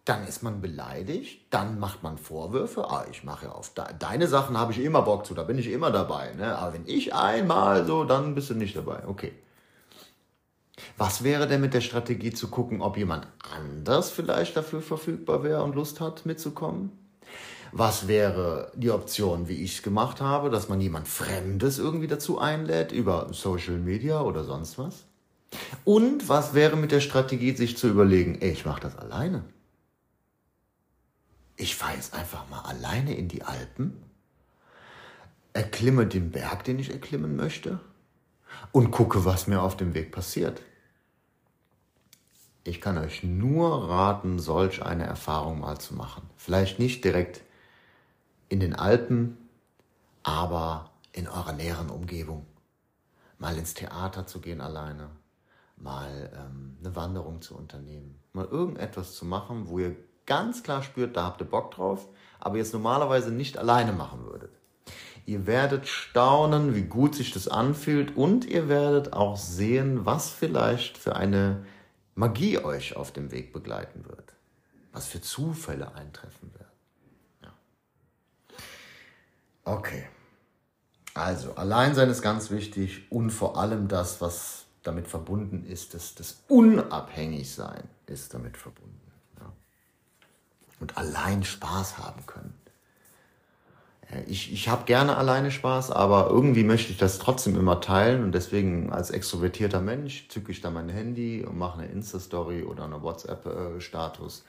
dann 0.09 0.27
ist 0.27 0.43
man 0.43 0.61
beleidigt, 0.61 1.43
dann 1.51 1.79
macht 1.79 2.03
man 2.03 2.17
Vorwürfe. 2.17 2.91
Ah, 2.91 3.05
ich 3.11 3.25
mache 3.25 3.47
ja 3.47 3.53
auf 3.53 3.75
de 3.75 3.85
deine 3.99 4.27
Sachen 4.27 4.57
habe 4.57 4.73
ich 4.73 4.79
immer 4.79 5.03
Bock 5.03 5.27
zu, 5.27 5.35
da 5.35 5.43
bin 5.43 5.59
ich 5.59 5.71
immer 5.71 5.91
dabei. 5.91 6.33
Ne? 6.35 6.57
Aber 6.57 6.73
wenn 6.73 6.87
ich 6.87 7.15
einmal 7.15 7.87
so, 7.87 8.05
dann 8.05 8.35
bist 8.35 8.49
du 8.49 8.55
nicht 8.55 8.77
dabei. 8.77 9.07
Okay. 9.07 9.33
Was 10.97 11.25
wäre 11.25 11.47
denn 11.47 11.61
mit 11.61 11.75
der 11.75 11.81
Strategie 11.81 12.33
zu 12.33 12.49
gucken, 12.49 12.81
ob 12.81 12.97
jemand 12.97 13.27
anders 13.55 14.11
vielleicht 14.11 14.57
dafür 14.57 14.81
verfügbar 14.81 15.43
wäre 15.43 15.63
und 15.63 15.75
Lust 15.75 16.01
hat, 16.01 16.25
mitzukommen? 16.25 16.93
Was 17.73 18.09
wäre 18.09 18.73
die 18.75 18.91
Option, 18.91 19.49
wie 19.49 19.63
ich 19.63 19.77
es 19.77 19.83
gemacht 19.83 20.23
habe, 20.23 20.49
dass 20.49 20.71
man 20.71 20.81
jemand 20.81 21.07
Fremdes 21.07 21.79
irgendwie 21.79 22.07
dazu 22.07 22.39
einlädt, 22.39 22.93
über 22.93 23.29
Social 23.33 23.77
Media 23.77 24.23
oder 24.23 24.45
sonst 24.45 24.79
was? 24.79 25.05
Und 25.85 26.29
was 26.31 26.55
wäre 26.55 26.77
mit 26.77 26.93
der 26.93 27.01
Strategie, 27.01 27.55
sich 27.55 27.77
zu 27.77 27.89
überlegen, 27.89 28.39
ey, 28.41 28.51
ich 28.51 28.65
mache 28.65 28.81
das 28.81 28.97
alleine? 28.97 29.45
Ich 31.61 31.75
fahre 31.75 31.95
jetzt 31.95 32.15
einfach 32.15 32.49
mal 32.49 32.61
alleine 32.61 33.17
in 33.17 33.27
die 33.27 33.43
Alpen, 33.43 34.01
erklimme 35.53 36.07
den 36.07 36.31
Berg, 36.31 36.63
den 36.63 36.79
ich 36.79 36.93
erklimmen 36.93 37.35
möchte 37.35 37.81
und 38.71 38.93
gucke, 38.93 39.25
was 39.25 39.49
mir 39.49 39.61
auf 39.61 39.77
dem 39.77 39.93
Weg 39.93 40.13
passiert. 40.13 40.63
Ich 42.63 42.81
kann 42.81 42.97
euch 42.97 43.25
nur 43.25 43.89
raten, 43.89 44.39
solch 44.39 44.85
eine 44.85 45.05
Erfahrung 45.05 45.59
mal 45.59 45.79
zu 45.79 45.95
machen. 45.95 46.31
Vielleicht 46.37 46.79
nicht 46.79 47.03
direkt 47.03 47.43
in 48.49 48.61
den 48.61 48.77
Alpen, 48.77 49.37
aber 50.23 50.93
in 51.11 51.27
eurer 51.27 51.55
näheren 51.55 51.91
Umgebung. 51.91 52.47
Mal 53.39 53.59
ins 53.59 53.75
Theater 53.75 54.29
zu 54.29 54.41
gehen 54.41 54.61
alleine, 54.61 55.11
mal 55.77 56.31
ähm, 56.37 56.77
eine 56.79 56.95
Wanderung 56.95 57.43
zu 57.43 57.57
unternehmen, 57.57 58.21
mal 58.33 58.47
irgendetwas 58.47 59.15
zu 59.15 59.25
machen, 59.25 59.69
wo 59.69 59.81
ihr 59.81 59.97
ganz 60.29 60.63
klar 60.63 60.85
spürt, 60.85 61.17
da 61.17 61.25
habt 61.25 61.41
ihr 61.41 61.47
Bock 61.47 61.73
drauf, 61.73 62.07
aber 62.39 62.59
jetzt 62.59 62.73
normalerweise 62.73 63.33
nicht 63.33 63.59
alleine 63.59 63.93
machen 63.93 64.25
würdet. 64.27 64.53
Ihr 65.27 65.47
werdet 65.47 65.89
staunen, 65.89 66.75
wie 66.75 66.83
gut 66.83 67.15
sich 67.15 67.33
das 67.33 67.49
anfühlt 67.49 68.17
und 68.17 68.45
ihr 68.45 68.69
werdet 68.69 69.13
auch 69.13 69.37
sehen, 69.37 70.07
was 70.07 70.31
vielleicht 70.31 70.97
für 70.97 71.17
eine 71.17 71.67
Magie 72.15 72.59
euch 72.59 72.97
auf 72.97 73.13
dem 73.13 73.31
Weg 73.31 73.53
begleiten 73.53 74.05
wird. 74.07 74.35
Was 74.93 75.07
für 75.07 75.21
Zufälle 75.21 75.95
eintreffen 75.95 76.53
werden. 76.55 76.67
Ja. 77.43 77.53
Okay. 79.65 80.07
Also, 81.15 81.55
Alleinsein 81.57 82.09
ist 82.09 82.23
ganz 82.23 82.51
wichtig 82.51 83.11
und 83.11 83.31
vor 83.31 83.59
allem 83.59 83.89
das, 83.89 84.21
was 84.21 84.67
damit 84.83 85.09
verbunden 85.09 85.65
ist, 85.65 85.95
das, 85.95 86.15
das 86.15 86.43
Unabhängigsein 86.49 87.85
ist 88.07 88.33
damit 88.35 88.57
verbunden. 88.57 89.08
Und 90.81 90.97
allein 90.97 91.43
Spaß 91.43 91.99
haben 91.99 92.25
können. 92.27 92.55
Ich, 94.27 94.53
ich 94.53 94.69
habe 94.71 94.85
gerne 94.87 95.19
alleine 95.19 95.51
Spaß, 95.51 95.91
aber 95.91 96.31
irgendwie 96.31 96.65
möchte 96.65 96.93
ich 96.93 96.99
das 96.99 97.19
trotzdem 97.19 97.59
immer 97.59 97.83
teilen 97.83 98.25
und 98.25 98.33
deswegen 98.33 98.91
als 98.91 99.11
extrovertierter 99.11 99.83
Mensch 99.83 100.29
zücke 100.29 100.51
ich 100.51 100.63
da 100.63 100.71
mein 100.71 100.89
Handy 100.89 101.45
und 101.45 101.59
mache 101.59 101.81
eine 101.81 101.93
Insta-Story 101.93 102.63
oder 102.63 102.85
eine 102.85 103.03
WhatsApp-Status 103.03 104.45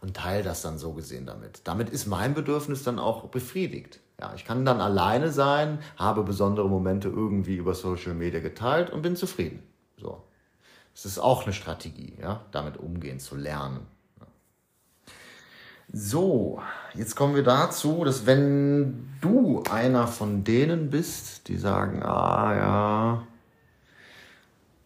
und 0.00 0.16
teile 0.16 0.42
das 0.42 0.62
dann 0.62 0.78
so 0.78 0.94
gesehen 0.94 1.26
damit. 1.26 1.60
Damit 1.64 1.90
ist 1.90 2.06
mein 2.06 2.32
Bedürfnis 2.32 2.82
dann 2.82 2.98
auch 2.98 3.28
befriedigt. 3.28 4.00
Ja, 4.18 4.32
ich 4.34 4.46
kann 4.46 4.64
dann 4.64 4.80
alleine 4.80 5.30
sein, 5.30 5.80
habe 5.96 6.22
besondere 6.22 6.68
Momente 6.68 7.08
irgendwie 7.08 7.56
über 7.56 7.74
Social 7.74 8.14
Media 8.14 8.40
geteilt 8.40 8.88
und 8.88 9.02
bin 9.02 9.16
zufrieden. 9.16 9.62
So. 10.00 10.22
Es 10.94 11.04
ist 11.04 11.18
auch 11.18 11.44
eine 11.44 11.52
Strategie, 11.52 12.16
ja, 12.22 12.40
damit 12.52 12.78
umgehen 12.78 13.18
zu 13.18 13.34
lernen. 13.36 13.86
So, 15.96 16.60
jetzt 16.94 17.14
kommen 17.14 17.36
wir 17.36 17.44
dazu, 17.44 18.02
dass 18.02 18.26
wenn 18.26 19.10
du 19.20 19.62
einer 19.70 20.08
von 20.08 20.42
denen 20.42 20.90
bist, 20.90 21.46
die 21.46 21.56
sagen, 21.56 22.02
ah 22.02 22.56
ja, 22.56 23.26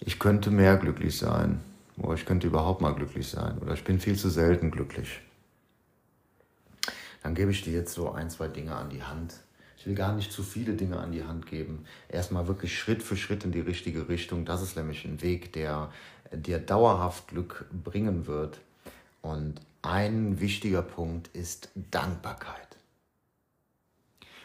ich 0.00 0.18
könnte 0.18 0.50
mehr 0.50 0.76
glücklich 0.76 1.16
sein, 1.16 1.62
oder 1.96 2.12
ich 2.12 2.26
könnte 2.26 2.46
überhaupt 2.46 2.82
mal 2.82 2.94
glücklich 2.94 3.26
sein, 3.26 3.56
oder 3.56 3.72
ich 3.72 3.84
bin 3.84 4.00
viel 4.00 4.18
zu 4.18 4.28
selten 4.28 4.70
glücklich, 4.70 5.22
dann 7.22 7.34
gebe 7.34 7.52
ich 7.52 7.62
dir 7.62 7.72
jetzt 7.72 7.94
so 7.94 8.12
ein, 8.12 8.28
zwei 8.28 8.48
Dinge 8.48 8.76
an 8.76 8.90
die 8.90 9.02
Hand. 9.02 9.32
Ich 9.78 9.86
will 9.86 9.94
gar 9.94 10.14
nicht 10.14 10.30
zu 10.30 10.42
viele 10.42 10.74
Dinge 10.74 10.98
an 10.98 11.12
die 11.12 11.24
Hand 11.24 11.46
geben. 11.46 11.86
Erstmal 12.10 12.48
wirklich 12.48 12.78
Schritt 12.78 13.02
für 13.02 13.16
Schritt 13.16 13.46
in 13.46 13.52
die 13.52 13.60
richtige 13.60 14.10
Richtung. 14.10 14.44
Das 14.44 14.60
ist 14.60 14.76
nämlich 14.76 15.06
ein 15.06 15.22
Weg, 15.22 15.54
der 15.54 15.90
dir 16.32 16.58
dauerhaft 16.58 17.28
Glück 17.28 17.64
bringen 17.72 18.26
wird. 18.26 18.60
Und 19.22 19.62
ein 19.82 20.40
wichtiger 20.40 20.82
Punkt 20.82 21.28
ist 21.28 21.70
Dankbarkeit. 21.74 22.76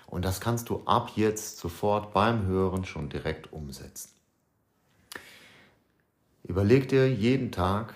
Und 0.08 0.24
das 0.26 0.40
kannst 0.40 0.70
du 0.70 0.84
ab 0.86 1.12
jetzt 1.16 1.58
sofort 1.58 2.14
beim 2.14 2.46
Hören 2.46 2.86
schon 2.86 3.10
direkt 3.10 3.52
umsetzen. 3.52 4.12
Überleg 6.44 6.88
dir 6.90 7.10
jeden 7.10 7.52
Tag, 7.52 7.96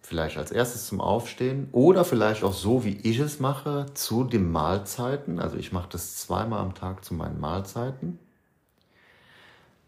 vielleicht 0.00 0.38
als 0.38 0.50
erstes 0.50 0.86
zum 0.86 1.02
Aufstehen 1.02 1.68
oder 1.72 2.04
vielleicht 2.04 2.44
auch 2.44 2.54
so, 2.54 2.84
wie 2.84 2.96
ich 3.02 3.18
es 3.18 3.40
mache, 3.40 3.86
zu 3.92 4.24
den 4.24 4.50
Mahlzeiten. 4.50 5.38
Also 5.38 5.56
ich 5.56 5.70
mache 5.70 5.90
das 5.90 6.16
zweimal 6.16 6.60
am 6.60 6.74
Tag 6.74 7.04
zu 7.04 7.12
meinen 7.12 7.40
Mahlzeiten. 7.40 8.18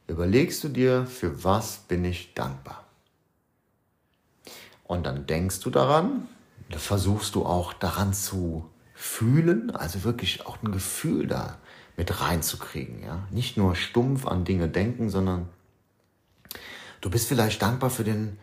Überlegst 0.09 0.63
du 0.65 0.69
dir, 0.69 1.07
für 1.07 1.43
was 1.43 1.79
bin 1.79 2.05
ich 2.05 2.35
dankbar? 2.35 2.85
Und 4.85 5.07
dann 5.07 5.27
denkst 5.27 5.61
du 5.61 5.71
daran, 5.71 6.29
versuchst 6.79 7.35
du 7.35 7.45
auch 7.45 7.73
daran 7.73 8.13
zu 8.13 8.69
fühlen, 8.95 9.71
also 9.71 10.05
wirklich 10.05 10.47
auch 10.47 10.63
ein 10.63 10.73
Gefühl 10.73 11.27
da 11.27 11.59
mit 11.97 12.21
reinzukriegen, 12.21 13.03
ja. 13.03 13.27
Nicht 13.31 13.57
nur 13.57 13.75
stumpf 13.75 14.27
an 14.27 14.45
Dinge 14.45 14.69
denken, 14.69 15.11
sondern 15.11 15.49
du 17.01 17.11
bist 17.11 17.29
vielleicht 17.29 17.63
dankbar 17.63 17.91
für 17.91 18.05
den 18.05 18.39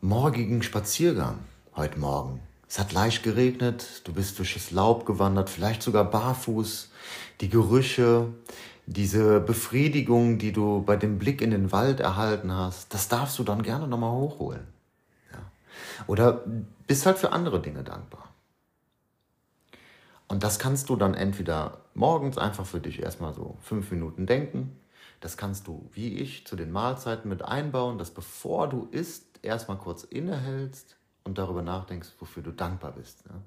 morgigen 0.00 0.62
Spaziergang 0.62 1.38
heute 1.74 1.98
Morgen. 1.98 2.40
Es 2.68 2.78
hat 2.78 2.92
leicht 2.92 3.22
geregnet, 3.22 4.02
du 4.04 4.12
bist 4.12 4.38
durch 4.38 4.54
das 4.54 4.70
Laub 4.70 5.06
gewandert, 5.06 5.50
vielleicht 5.50 5.82
sogar 5.82 6.04
barfuß. 6.04 6.90
Die 7.40 7.48
Gerüche, 7.48 8.32
diese 8.86 9.40
Befriedigung, 9.40 10.38
die 10.38 10.52
du 10.52 10.82
bei 10.82 10.96
dem 10.96 11.18
Blick 11.18 11.40
in 11.42 11.50
den 11.50 11.70
Wald 11.70 12.00
erhalten 12.00 12.52
hast, 12.52 12.92
das 12.92 13.08
darfst 13.08 13.38
du 13.38 13.44
dann 13.44 13.62
gerne 13.62 13.86
nochmal 13.86 14.12
hochholen. 14.12 14.66
Oder 16.06 16.44
bist 16.86 17.06
halt 17.06 17.18
für 17.18 17.32
andere 17.32 17.60
Dinge 17.60 17.82
dankbar. 17.84 18.28
Und 20.28 20.42
das 20.42 20.58
kannst 20.58 20.88
du 20.88 20.96
dann 20.96 21.14
entweder 21.14 21.78
morgens 21.94 22.38
einfach 22.38 22.66
für 22.66 22.80
dich 22.80 23.02
erstmal 23.02 23.32
so 23.32 23.56
fünf 23.60 23.90
Minuten 23.90 24.26
denken. 24.26 24.78
Das 25.20 25.36
kannst 25.36 25.66
du, 25.66 25.88
wie 25.92 26.18
ich, 26.18 26.46
zu 26.46 26.56
den 26.56 26.72
Mahlzeiten 26.72 27.28
mit 27.28 27.42
einbauen, 27.42 27.98
dass 27.98 28.10
bevor 28.10 28.68
du 28.68 28.88
isst, 28.90 29.24
erstmal 29.42 29.78
kurz 29.78 30.04
innehältst 30.04 30.96
und 31.24 31.38
darüber 31.38 31.62
nachdenkst, 31.62 32.08
wofür 32.18 32.42
du 32.42 32.50
dankbar 32.50 32.92
bist. 32.92 33.26
Ne? 33.26 33.40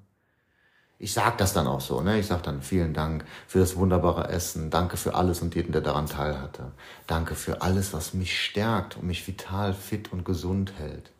Ich 0.98 1.12
sage 1.12 1.36
das 1.38 1.52
dann 1.52 1.66
auch 1.66 1.80
so. 1.80 2.00
Ne? 2.00 2.18
Ich 2.18 2.26
sage 2.26 2.42
dann 2.42 2.62
vielen 2.62 2.92
Dank 2.92 3.24
für 3.46 3.58
das 3.58 3.76
wunderbare 3.76 4.28
Essen. 4.28 4.70
Danke 4.70 4.96
für 4.96 5.14
alles 5.14 5.40
und 5.42 5.54
jeden, 5.54 5.72
der 5.72 5.80
daran 5.80 6.06
teilhatte. 6.06 6.72
Danke 7.06 7.34
für 7.34 7.62
alles, 7.62 7.92
was 7.92 8.14
mich 8.14 8.38
stärkt 8.38 8.96
und 8.96 9.06
mich 9.06 9.26
vital, 9.26 9.72
fit 9.72 10.12
und 10.12 10.24
gesund 10.24 10.74
hält. 10.78 11.10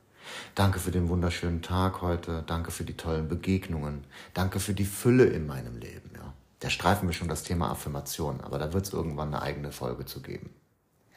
Danke 0.54 0.78
für 0.78 0.90
den 0.90 1.08
wunderschönen 1.08 1.62
Tag 1.62 2.02
heute. 2.02 2.42
Danke 2.46 2.70
für 2.70 2.84
die 2.84 2.96
tollen 2.96 3.28
Begegnungen. 3.28 4.04
Danke 4.34 4.60
für 4.60 4.74
die 4.74 4.84
Fülle 4.84 5.24
in 5.24 5.46
meinem 5.46 5.78
Leben. 5.78 6.10
Ja. 6.14 6.34
Da 6.60 6.68
streifen 6.68 7.08
wir 7.08 7.14
schon 7.14 7.28
das 7.28 7.42
Thema 7.42 7.70
Affirmation, 7.70 8.40
aber 8.40 8.58
da 8.58 8.72
wird 8.72 8.86
es 8.86 8.92
irgendwann 8.92 9.28
eine 9.28 9.42
eigene 9.42 9.72
Folge 9.72 10.04
zu 10.04 10.20
geben. 10.20 10.50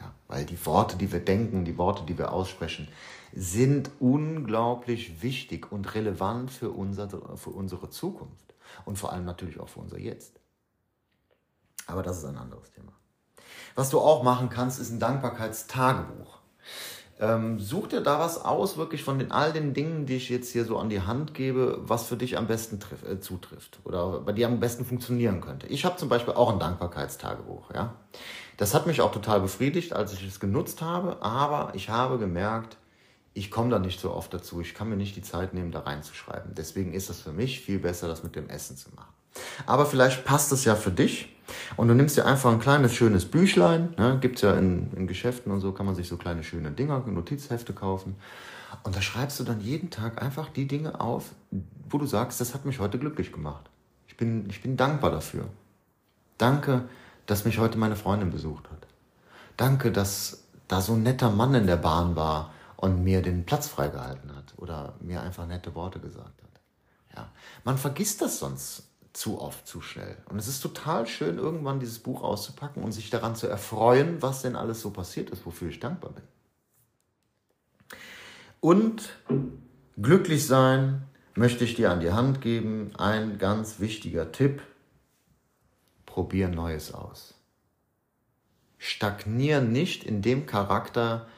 Ja, 0.00 0.12
weil 0.26 0.46
die 0.46 0.64
Worte, 0.66 0.96
die 0.96 1.12
wir 1.12 1.20
denken, 1.20 1.64
die 1.64 1.76
Worte, 1.76 2.04
die 2.04 2.16
wir 2.16 2.32
aussprechen, 2.32 2.88
sind 3.34 3.90
unglaublich 4.00 5.22
wichtig 5.22 5.70
und 5.70 5.94
relevant 5.94 6.50
für, 6.50 6.70
unser, 6.70 7.08
für 7.36 7.50
unsere 7.50 7.90
Zukunft 7.90 8.54
und 8.84 8.98
vor 8.98 9.12
allem 9.12 9.24
natürlich 9.24 9.60
auch 9.60 9.68
für 9.68 9.80
unser 9.80 9.98
Jetzt. 9.98 10.40
Aber 11.86 12.02
das 12.02 12.18
ist 12.18 12.24
ein 12.24 12.38
anderes 12.38 12.70
Thema. 12.70 12.92
Was 13.74 13.90
du 13.90 13.98
auch 13.98 14.22
machen 14.22 14.48
kannst, 14.48 14.80
ist 14.80 14.90
ein 14.90 15.00
Dankbarkeitstagebuch. 15.00 16.33
Ähm, 17.20 17.60
such 17.60 17.88
dir 17.88 18.00
da 18.00 18.18
was 18.18 18.44
aus, 18.44 18.76
wirklich 18.76 19.04
von 19.04 19.18
den, 19.18 19.30
all 19.30 19.52
den 19.52 19.72
Dingen, 19.72 20.04
die 20.04 20.16
ich 20.16 20.28
jetzt 20.28 20.50
hier 20.50 20.64
so 20.64 20.78
an 20.78 20.88
die 20.88 21.00
Hand 21.00 21.32
gebe, 21.32 21.78
was 21.82 22.06
für 22.06 22.16
dich 22.16 22.36
am 22.36 22.48
besten 22.48 22.80
triff, 22.80 23.04
äh, 23.08 23.20
zutrifft 23.20 23.78
oder 23.84 24.20
bei 24.20 24.32
dir 24.32 24.48
am 24.48 24.58
besten 24.58 24.84
funktionieren 24.84 25.40
könnte. 25.40 25.68
Ich 25.68 25.84
habe 25.84 25.96
zum 25.96 26.08
Beispiel 26.08 26.34
auch 26.34 26.52
ein 26.52 26.58
Dankbarkeitstagebuch. 26.58 27.72
Ja? 27.72 27.94
Das 28.56 28.74
hat 28.74 28.88
mich 28.88 29.00
auch 29.00 29.12
total 29.12 29.40
befriedigt, 29.40 29.92
als 29.92 30.12
ich 30.12 30.26
es 30.26 30.40
genutzt 30.40 30.82
habe, 30.82 31.22
aber 31.22 31.72
ich 31.74 31.88
habe 31.88 32.18
gemerkt, 32.18 32.76
ich 33.32 33.50
komme 33.50 33.70
da 33.70 33.78
nicht 33.78 34.00
so 34.00 34.12
oft 34.12 34.32
dazu. 34.32 34.60
Ich 34.60 34.74
kann 34.74 34.88
mir 34.88 34.96
nicht 34.96 35.16
die 35.16 35.22
Zeit 35.22 35.54
nehmen, 35.54 35.72
da 35.72 35.80
reinzuschreiben. 35.80 36.54
Deswegen 36.54 36.92
ist 36.92 37.10
es 37.10 37.20
für 37.20 37.32
mich 37.32 37.60
viel 37.60 37.78
besser, 37.80 38.08
das 38.08 38.22
mit 38.22 38.36
dem 38.36 38.48
Essen 38.48 38.76
zu 38.76 38.90
machen. 38.94 39.12
Aber 39.66 39.86
vielleicht 39.86 40.24
passt 40.24 40.52
es 40.52 40.64
ja 40.64 40.76
für 40.76 40.92
dich 40.92 41.33
und 41.76 41.88
du 41.88 41.94
nimmst 41.94 42.16
dir 42.16 42.26
einfach 42.26 42.52
ein 42.52 42.60
kleines, 42.60 42.94
schönes 42.94 43.24
Büchlein. 43.24 43.94
Ne? 43.98 44.18
Gibt 44.20 44.36
es 44.36 44.42
ja 44.42 44.54
in, 44.54 44.92
in 44.94 45.06
Geschäften 45.06 45.52
und 45.52 45.60
so, 45.60 45.72
kann 45.72 45.86
man 45.86 45.94
sich 45.94 46.08
so 46.08 46.16
kleine, 46.16 46.42
schöne 46.42 46.70
Dinger, 46.70 47.04
Notizhefte 47.06 47.72
kaufen. 47.72 48.16
Und 48.82 48.96
da 48.96 49.02
schreibst 49.02 49.38
du 49.40 49.44
dann 49.44 49.60
jeden 49.60 49.90
Tag 49.90 50.20
einfach 50.22 50.48
die 50.48 50.66
Dinge 50.66 51.00
auf, 51.00 51.30
wo 51.88 51.98
du 51.98 52.06
sagst, 52.06 52.40
das 52.40 52.54
hat 52.54 52.64
mich 52.64 52.80
heute 52.80 52.98
glücklich 52.98 53.32
gemacht. 53.32 53.70
Ich 54.08 54.16
bin, 54.16 54.48
ich 54.48 54.62
bin 54.62 54.76
dankbar 54.76 55.10
dafür. 55.10 55.46
Danke, 56.38 56.88
dass 57.26 57.44
mich 57.44 57.58
heute 57.58 57.78
meine 57.78 57.96
Freundin 57.96 58.30
besucht 58.30 58.70
hat. 58.70 58.86
Danke, 59.56 59.92
dass 59.92 60.44
da 60.68 60.80
so 60.80 60.94
ein 60.94 61.02
netter 61.02 61.30
Mann 61.30 61.54
in 61.54 61.66
der 61.66 61.76
Bahn 61.76 62.16
war 62.16 62.52
und 62.76 63.04
mir 63.04 63.22
den 63.22 63.44
Platz 63.44 63.68
freigehalten 63.68 64.34
hat 64.34 64.54
oder 64.56 64.94
mir 65.00 65.22
einfach 65.22 65.46
nette 65.46 65.74
Worte 65.74 66.00
gesagt 66.00 66.42
hat. 66.42 66.60
Ja. 67.16 67.28
Man 67.64 67.78
vergisst 67.78 68.20
das 68.20 68.38
sonst 68.38 68.88
zu 69.14 69.40
oft, 69.40 69.66
zu 69.66 69.80
schnell. 69.80 70.16
Und 70.28 70.38
es 70.38 70.48
ist 70.48 70.60
total 70.60 71.06
schön, 71.06 71.38
irgendwann 71.38 71.80
dieses 71.80 72.00
Buch 72.00 72.22
auszupacken 72.22 72.82
und 72.82 72.92
sich 72.92 73.10
daran 73.10 73.36
zu 73.36 73.46
erfreuen, 73.46 74.20
was 74.20 74.42
denn 74.42 74.56
alles 74.56 74.80
so 74.80 74.90
passiert 74.90 75.30
ist, 75.30 75.46
wofür 75.46 75.70
ich 75.70 75.80
dankbar 75.80 76.12
bin. 76.12 76.24
Und 78.60 79.16
glücklich 79.96 80.46
sein 80.46 81.04
möchte 81.36 81.64
ich 81.64 81.74
dir 81.74 81.90
an 81.90 82.00
die 82.00 82.12
Hand 82.12 82.40
geben. 82.40 82.90
Ein 82.96 83.38
ganz 83.38 83.78
wichtiger 83.78 84.32
Tipp. 84.32 84.62
Probier 86.06 86.48
Neues 86.48 86.92
aus. 86.92 87.34
Stagnier 88.78 89.60
nicht 89.60 90.04
in 90.04 90.22
dem 90.22 90.46
Charakter, 90.46 91.28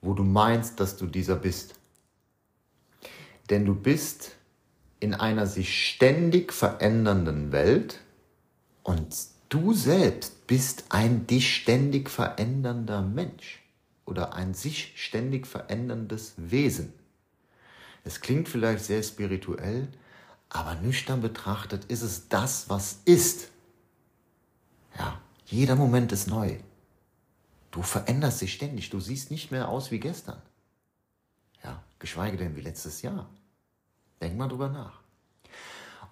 wo 0.00 0.14
du 0.14 0.22
meinst, 0.22 0.80
dass 0.80 0.96
du 0.96 1.06
dieser 1.06 1.36
bist. 1.36 1.74
Denn 3.50 3.66
du 3.66 3.74
bist 3.74 4.36
in 5.00 5.14
einer 5.14 5.46
sich 5.46 5.88
ständig 5.88 6.52
verändernden 6.52 7.52
Welt 7.52 8.00
und 8.82 9.16
du 9.48 9.72
selbst 9.72 10.46
bist 10.46 10.84
ein 10.90 11.26
dich 11.26 11.54
ständig 11.56 12.10
verändernder 12.10 13.02
Mensch 13.02 13.62
oder 14.04 14.34
ein 14.34 14.54
sich 14.54 14.92
ständig 14.96 15.46
veränderndes 15.46 16.34
Wesen. 16.36 16.92
Es 18.04 18.20
klingt 18.20 18.48
vielleicht 18.48 18.84
sehr 18.84 19.02
spirituell, 19.02 19.88
aber 20.48 20.74
nüchtern 20.76 21.20
betrachtet 21.20 21.84
ist 21.86 22.02
es 22.02 22.28
das, 22.28 22.68
was 22.68 23.00
ist. 23.04 23.48
Ja, 24.98 25.20
jeder 25.46 25.76
Moment 25.76 26.12
ist 26.12 26.26
neu. 26.26 26.56
Du 27.70 27.82
veränderst 27.82 28.40
dich 28.40 28.52
ständig. 28.52 28.90
Du 28.90 29.00
siehst 29.00 29.30
nicht 29.30 29.50
mehr 29.50 29.68
aus 29.68 29.90
wie 29.90 30.00
gestern. 30.00 30.42
Ja, 31.62 31.82
geschweige 31.98 32.36
denn 32.36 32.56
wie 32.56 32.62
letztes 32.62 33.02
Jahr. 33.02 33.28
Denk 34.20 34.36
mal 34.36 34.48
drüber 34.48 34.68
nach. 34.68 35.00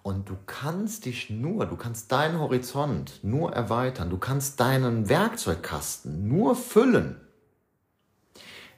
Und 0.03 0.29
du 0.29 0.37
kannst 0.47 1.05
dich 1.05 1.29
nur, 1.29 1.66
du 1.66 1.77
kannst 1.77 2.11
deinen 2.12 2.38
Horizont 2.38 3.21
nur 3.23 3.53
erweitern, 3.53 4.09
du 4.09 4.16
kannst 4.16 4.59
deinen 4.61 5.09
Werkzeugkasten 5.09 6.27
nur 6.29 6.57
füllen, 6.57 7.21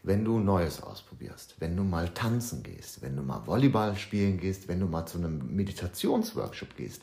wenn 0.02 0.24
du 0.24 0.38
Neues 0.38 0.82
ausprobierst, 0.82 1.56
wenn 1.58 1.76
du 1.76 1.84
mal 1.84 2.08
tanzen 2.08 2.62
gehst, 2.62 3.02
wenn 3.02 3.16
du 3.16 3.22
mal 3.22 3.46
Volleyball 3.46 3.96
spielen 3.96 4.38
gehst, 4.38 4.66
wenn 4.66 4.80
du 4.80 4.86
mal 4.86 5.04
zu 5.04 5.18
einem 5.18 5.54
Meditationsworkshop 5.54 6.74
gehst. 6.74 7.02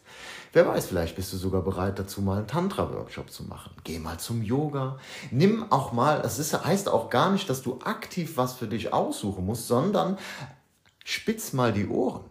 Wer 0.52 0.68
weiß, 0.68 0.88
vielleicht 0.88 1.16
bist 1.16 1.32
du 1.32 1.38
sogar 1.38 1.62
bereit 1.62 2.00
dazu, 2.00 2.22
mal 2.22 2.40
einen 2.40 2.48
Tantra-Workshop 2.48 3.30
zu 3.30 3.44
machen. 3.44 3.72
Geh 3.84 4.00
mal 4.00 4.18
zum 4.18 4.42
Yoga. 4.42 4.98
Nimm 5.30 5.72
auch 5.72 5.94
mal, 5.94 6.22
ist, 6.22 6.66
heißt 6.66 6.90
auch 6.90 7.12
gar 7.12 7.32
nicht, 7.32 7.50
dass 7.50 7.62
du 7.62 7.80
aktiv 7.82 8.36
was 8.36 8.56
für 8.56 8.68
dich 8.68 8.92
aussuchen 8.92 9.46
musst, 9.46 9.68
sondern 9.68 10.18
spitz 11.08 11.54
mal 11.54 11.74
die 11.74 11.88
Ohren. 11.88 12.26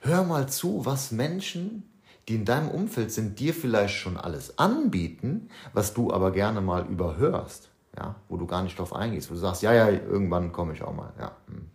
Hör 0.00 0.24
mal 0.24 0.48
zu, 0.48 0.86
was 0.86 1.12
Menschen, 1.12 1.88
die 2.28 2.36
in 2.36 2.44
deinem 2.44 2.70
Umfeld 2.70 3.12
sind, 3.12 3.38
dir 3.38 3.52
vielleicht 3.52 3.94
schon 3.94 4.16
alles 4.16 4.58
anbieten, 4.58 5.48
was 5.72 5.92
du 5.94 6.12
aber 6.12 6.30
gerne 6.30 6.60
mal 6.60 6.86
überhörst 6.86 7.70
ja, 7.96 8.14
wo 8.28 8.36
du 8.36 8.46
gar 8.46 8.62
nicht 8.62 8.78
drauf 8.78 8.94
eingehst, 8.94 9.30
wo 9.30 9.34
du 9.34 9.40
sagst, 9.40 9.62
ja, 9.62 9.72
ja, 9.72 9.88
irgendwann 9.88 10.52
komme 10.52 10.72
ich 10.72 10.82
auch 10.82 10.94
mal, 10.94 11.12
ja. 11.18 11.36
Hm. 11.46 11.70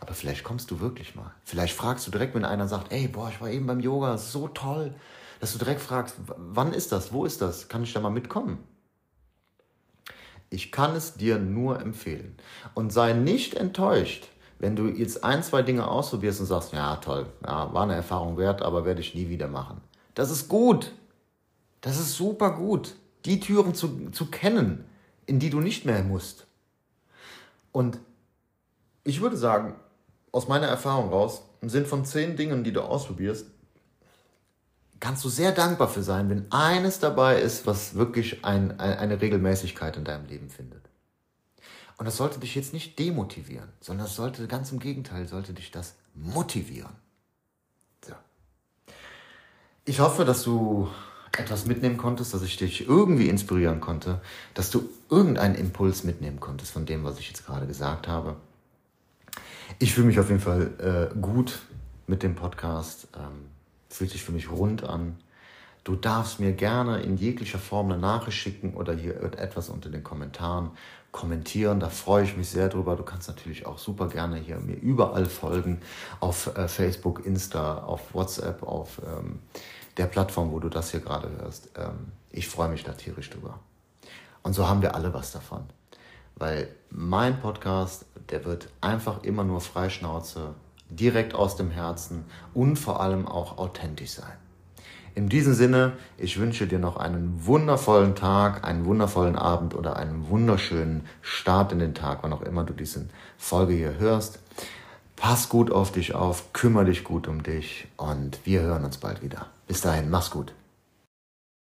Aber 0.00 0.12
vielleicht 0.12 0.44
kommst 0.44 0.70
du 0.70 0.80
wirklich 0.80 1.14
mal. 1.14 1.32
Vielleicht 1.44 1.74
fragst 1.74 2.06
du 2.06 2.10
direkt, 2.10 2.34
wenn 2.34 2.44
einer 2.44 2.68
sagt, 2.68 2.92
ey, 2.92 3.08
boah, 3.08 3.30
ich 3.30 3.40
war 3.40 3.48
eben 3.48 3.66
beim 3.66 3.80
Yoga, 3.80 4.18
so 4.18 4.48
toll, 4.48 4.94
dass 5.40 5.52
du 5.52 5.58
direkt 5.58 5.80
fragst, 5.80 6.16
wann 6.36 6.74
ist 6.74 6.92
das, 6.92 7.12
wo 7.12 7.24
ist 7.24 7.40
das, 7.40 7.68
kann 7.68 7.82
ich 7.82 7.92
da 7.92 8.00
mal 8.00 8.10
mitkommen? 8.10 8.58
Ich 10.50 10.70
kann 10.70 10.94
es 10.94 11.14
dir 11.14 11.38
nur 11.38 11.80
empfehlen. 11.80 12.36
Und 12.74 12.92
sei 12.92 13.14
nicht 13.14 13.54
enttäuscht, 13.54 14.28
wenn 14.62 14.76
du 14.76 14.86
jetzt 14.88 15.22
ein, 15.22 15.42
zwei 15.42 15.62
Dinge 15.62 15.86
ausprobierst 15.86 16.40
und 16.40 16.46
sagst, 16.46 16.72
ja, 16.72 16.96
toll, 16.96 17.26
ja, 17.44 17.72
war 17.74 17.82
eine 17.82 17.94
Erfahrung 17.94 18.38
wert, 18.38 18.62
aber 18.62 18.86
werde 18.86 19.00
ich 19.00 19.14
nie 19.14 19.28
wieder 19.28 19.48
machen. 19.48 19.82
Das 20.14 20.30
ist 20.30 20.48
gut. 20.48 20.92
Das 21.82 21.98
ist 21.98 22.14
super 22.14 22.52
gut, 22.52 22.94
die 23.24 23.40
Türen 23.40 23.74
zu, 23.74 24.10
zu 24.12 24.26
kennen 24.26 24.84
in 25.26 25.38
die 25.38 25.50
du 25.50 25.60
nicht 25.60 25.84
mehr 25.84 26.02
musst. 26.02 26.46
Und 27.70 27.98
ich 29.04 29.20
würde 29.20 29.36
sagen, 29.36 29.74
aus 30.30 30.48
meiner 30.48 30.66
Erfahrung 30.66 31.08
raus, 31.10 31.42
im 31.60 31.68
Sinn 31.68 31.86
von 31.86 32.04
zehn 32.04 32.36
Dingen, 32.36 32.64
die 32.64 32.72
du 32.72 32.82
ausprobierst, 32.82 33.46
kannst 35.00 35.24
du 35.24 35.28
sehr 35.28 35.52
dankbar 35.52 35.88
für 35.88 36.02
sein, 36.02 36.30
wenn 36.30 36.50
eines 36.52 37.00
dabei 37.00 37.40
ist, 37.40 37.66
was 37.66 37.94
wirklich 37.94 38.44
ein, 38.44 38.78
ein, 38.78 38.98
eine 38.98 39.20
Regelmäßigkeit 39.20 39.96
in 39.96 40.04
deinem 40.04 40.26
Leben 40.26 40.48
findet. 40.48 40.82
Und 42.02 42.06
das 42.06 42.16
sollte 42.16 42.40
dich 42.40 42.56
jetzt 42.56 42.72
nicht 42.72 42.98
demotivieren, 42.98 43.68
sondern 43.80 44.06
das 44.06 44.16
sollte 44.16 44.48
ganz 44.48 44.72
im 44.72 44.80
Gegenteil, 44.80 45.28
sollte 45.28 45.52
dich 45.52 45.70
das 45.70 45.94
motivieren. 46.14 46.90
So. 48.04 48.12
Ich 49.84 50.00
hoffe, 50.00 50.24
dass 50.24 50.42
du 50.42 50.88
etwas 51.30 51.64
mitnehmen 51.64 51.98
konntest, 51.98 52.34
dass 52.34 52.42
ich 52.42 52.56
dich 52.56 52.88
irgendwie 52.88 53.28
inspirieren 53.28 53.80
konnte, 53.80 54.20
dass 54.54 54.72
du 54.72 54.88
irgendeinen 55.10 55.54
Impuls 55.54 56.02
mitnehmen 56.02 56.40
konntest 56.40 56.72
von 56.72 56.86
dem, 56.86 57.04
was 57.04 57.20
ich 57.20 57.28
jetzt 57.28 57.46
gerade 57.46 57.68
gesagt 57.68 58.08
habe. 58.08 58.34
Ich 59.78 59.94
fühle 59.94 60.08
mich 60.08 60.18
auf 60.18 60.28
jeden 60.28 60.40
Fall 60.40 61.10
äh, 61.14 61.16
gut 61.16 61.60
mit 62.08 62.24
dem 62.24 62.34
Podcast, 62.34 63.06
ähm, 63.14 63.46
fühlt 63.88 64.10
sich 64.10 64.24
für 64.24 64.32
mich 64.32 64.50
rund 64.50 64.82
an. 64.82 65.18
Du 65.84 65.96
darfst 65.96 66.38
mir 66.38 66.52
gerne 66.52 67.00
in 67.02 67.16
jeglicher 67.16 67.58
Form 67.58 67.90
eine 67.90 68.00
Nachricht 68.00 68.38
schicken 68.38 68.74
oder 68.74 68.94
hier 68.94 69.20
etwas 69.20 69.68
unter 69.68 69.90
den 69.90 70.04
Kommentaren 70.04 70.70
kommentieren. 71.10 71.80
Da 71.80 71.88
freue 71.88 72.22
ich 72.22 72.36
mich 72.36 72.48
sehr 72.48 72.68
drüber. 72.68 72.94
Du 72.94 73.02
kannst 73.02 73.28
natürlich 73.28 73.66
auch 73.66 73.78
super 73.78 74.08
gerne 74.08 74.36
hier 74.36 74.58
mir 74.58 74.76
überall 74.76 75.26
folgen. 75.26 75.80
Auf 76.20 76.56
äh, 76.56 76.68
Facebook, 76.68 77.26
Insta, 77.26 77.78
auf 77.78 78.14
WhatsApp, 78.14 78.62
auf 78.62 79.00
ähm, 79.04 79.40
der 79.96 80.06
Plattform, 80.06 80.52
wo 80.52 80.60
du 80.60 80.68
das 80.68 80.92
hier 80.92 81.00
gerade 81.00 81.28
hörst. 81.38 81.70
Ähm, 81.76 82.12
ich 82.30 82.48
freue 82.48 82.68
mich 82.68 82.84
da 82.84 82.92
tierisch 82.92 83.30
drüber. 83.30 83.58
Und 84.42 84.54
so 84.54 84.68
haben 84.68 84.82
wir 84.82 84.94
alle 84.94 85.12
was 85.12 85.32
davon. 85.32 85.64
Weil 86.36 86.68
mein 86.90 87.40
Podcast, 87.40 88.06
der 88.30 88.44
wird 88.44 88.68
einfach 88.80 89.22
immer 89.22 89.44
nur 89.44 89.60
Freischnauze, 89.60 90.54
direkt 90.88 91.34
aus 91.34 91.56
dem 91.56 91.70
Herzen 91.70 92.24
und 92.54 92.76
vor 92.76 93.00
allem 93.00 93.26
auch 93.26 93.58
authentisch 93.58 94.12
sein. 94.12 94.41
In 95.14 95.28
diesem 95.28 95.52
Sinne, 95.52 95.92
ich 96.16 96.38
wünsche 96.38 96.66
dir 96.66 96.78
noch 96.78 96.96
einen 96.96 97.44
wundervollen 97.44 98.14
Tag, 98.14 98.64
einen 98.64 98.86
wundervollen 98.86 99.36
Abend 99.36 99.74
oder 99.74 99.96
einen 99.96 100.28
wunderschönen 100.30 101.06
Start 101.20 101.72
in 101.72 101.78
den 101.78 101.94
Tag, 101.94 102.20
wann 102.22 102.32
auch 102.32 102.42
immer 102.42 102.64
du 102.64 102.72
diese 102.72 103.06
Folge 103.36 103.74
hier 103.74 103.98
hörst. 103.98 104.38
Pass 105.16 105.50
gut 105.50 105.70
auf 105.70 105.92
dich 105.92 106.14
auf, 106.14 106.52
kümmere 106.54 106.86
dich 106.86 107.04
gut 107.04 107.28
um 107.28 107.42
dich 107.42 107.86
und 107.96 108.40
wir 108.44 108.62
hören 108.62 108.84
uns 108.84 108.96
bald 108.96 109.22
wieder. 109.22 109.46
Bis 109.68 109.82
dahin, 109.82 110.08
mach's 110.08 110.30
gut. 110.30 110.54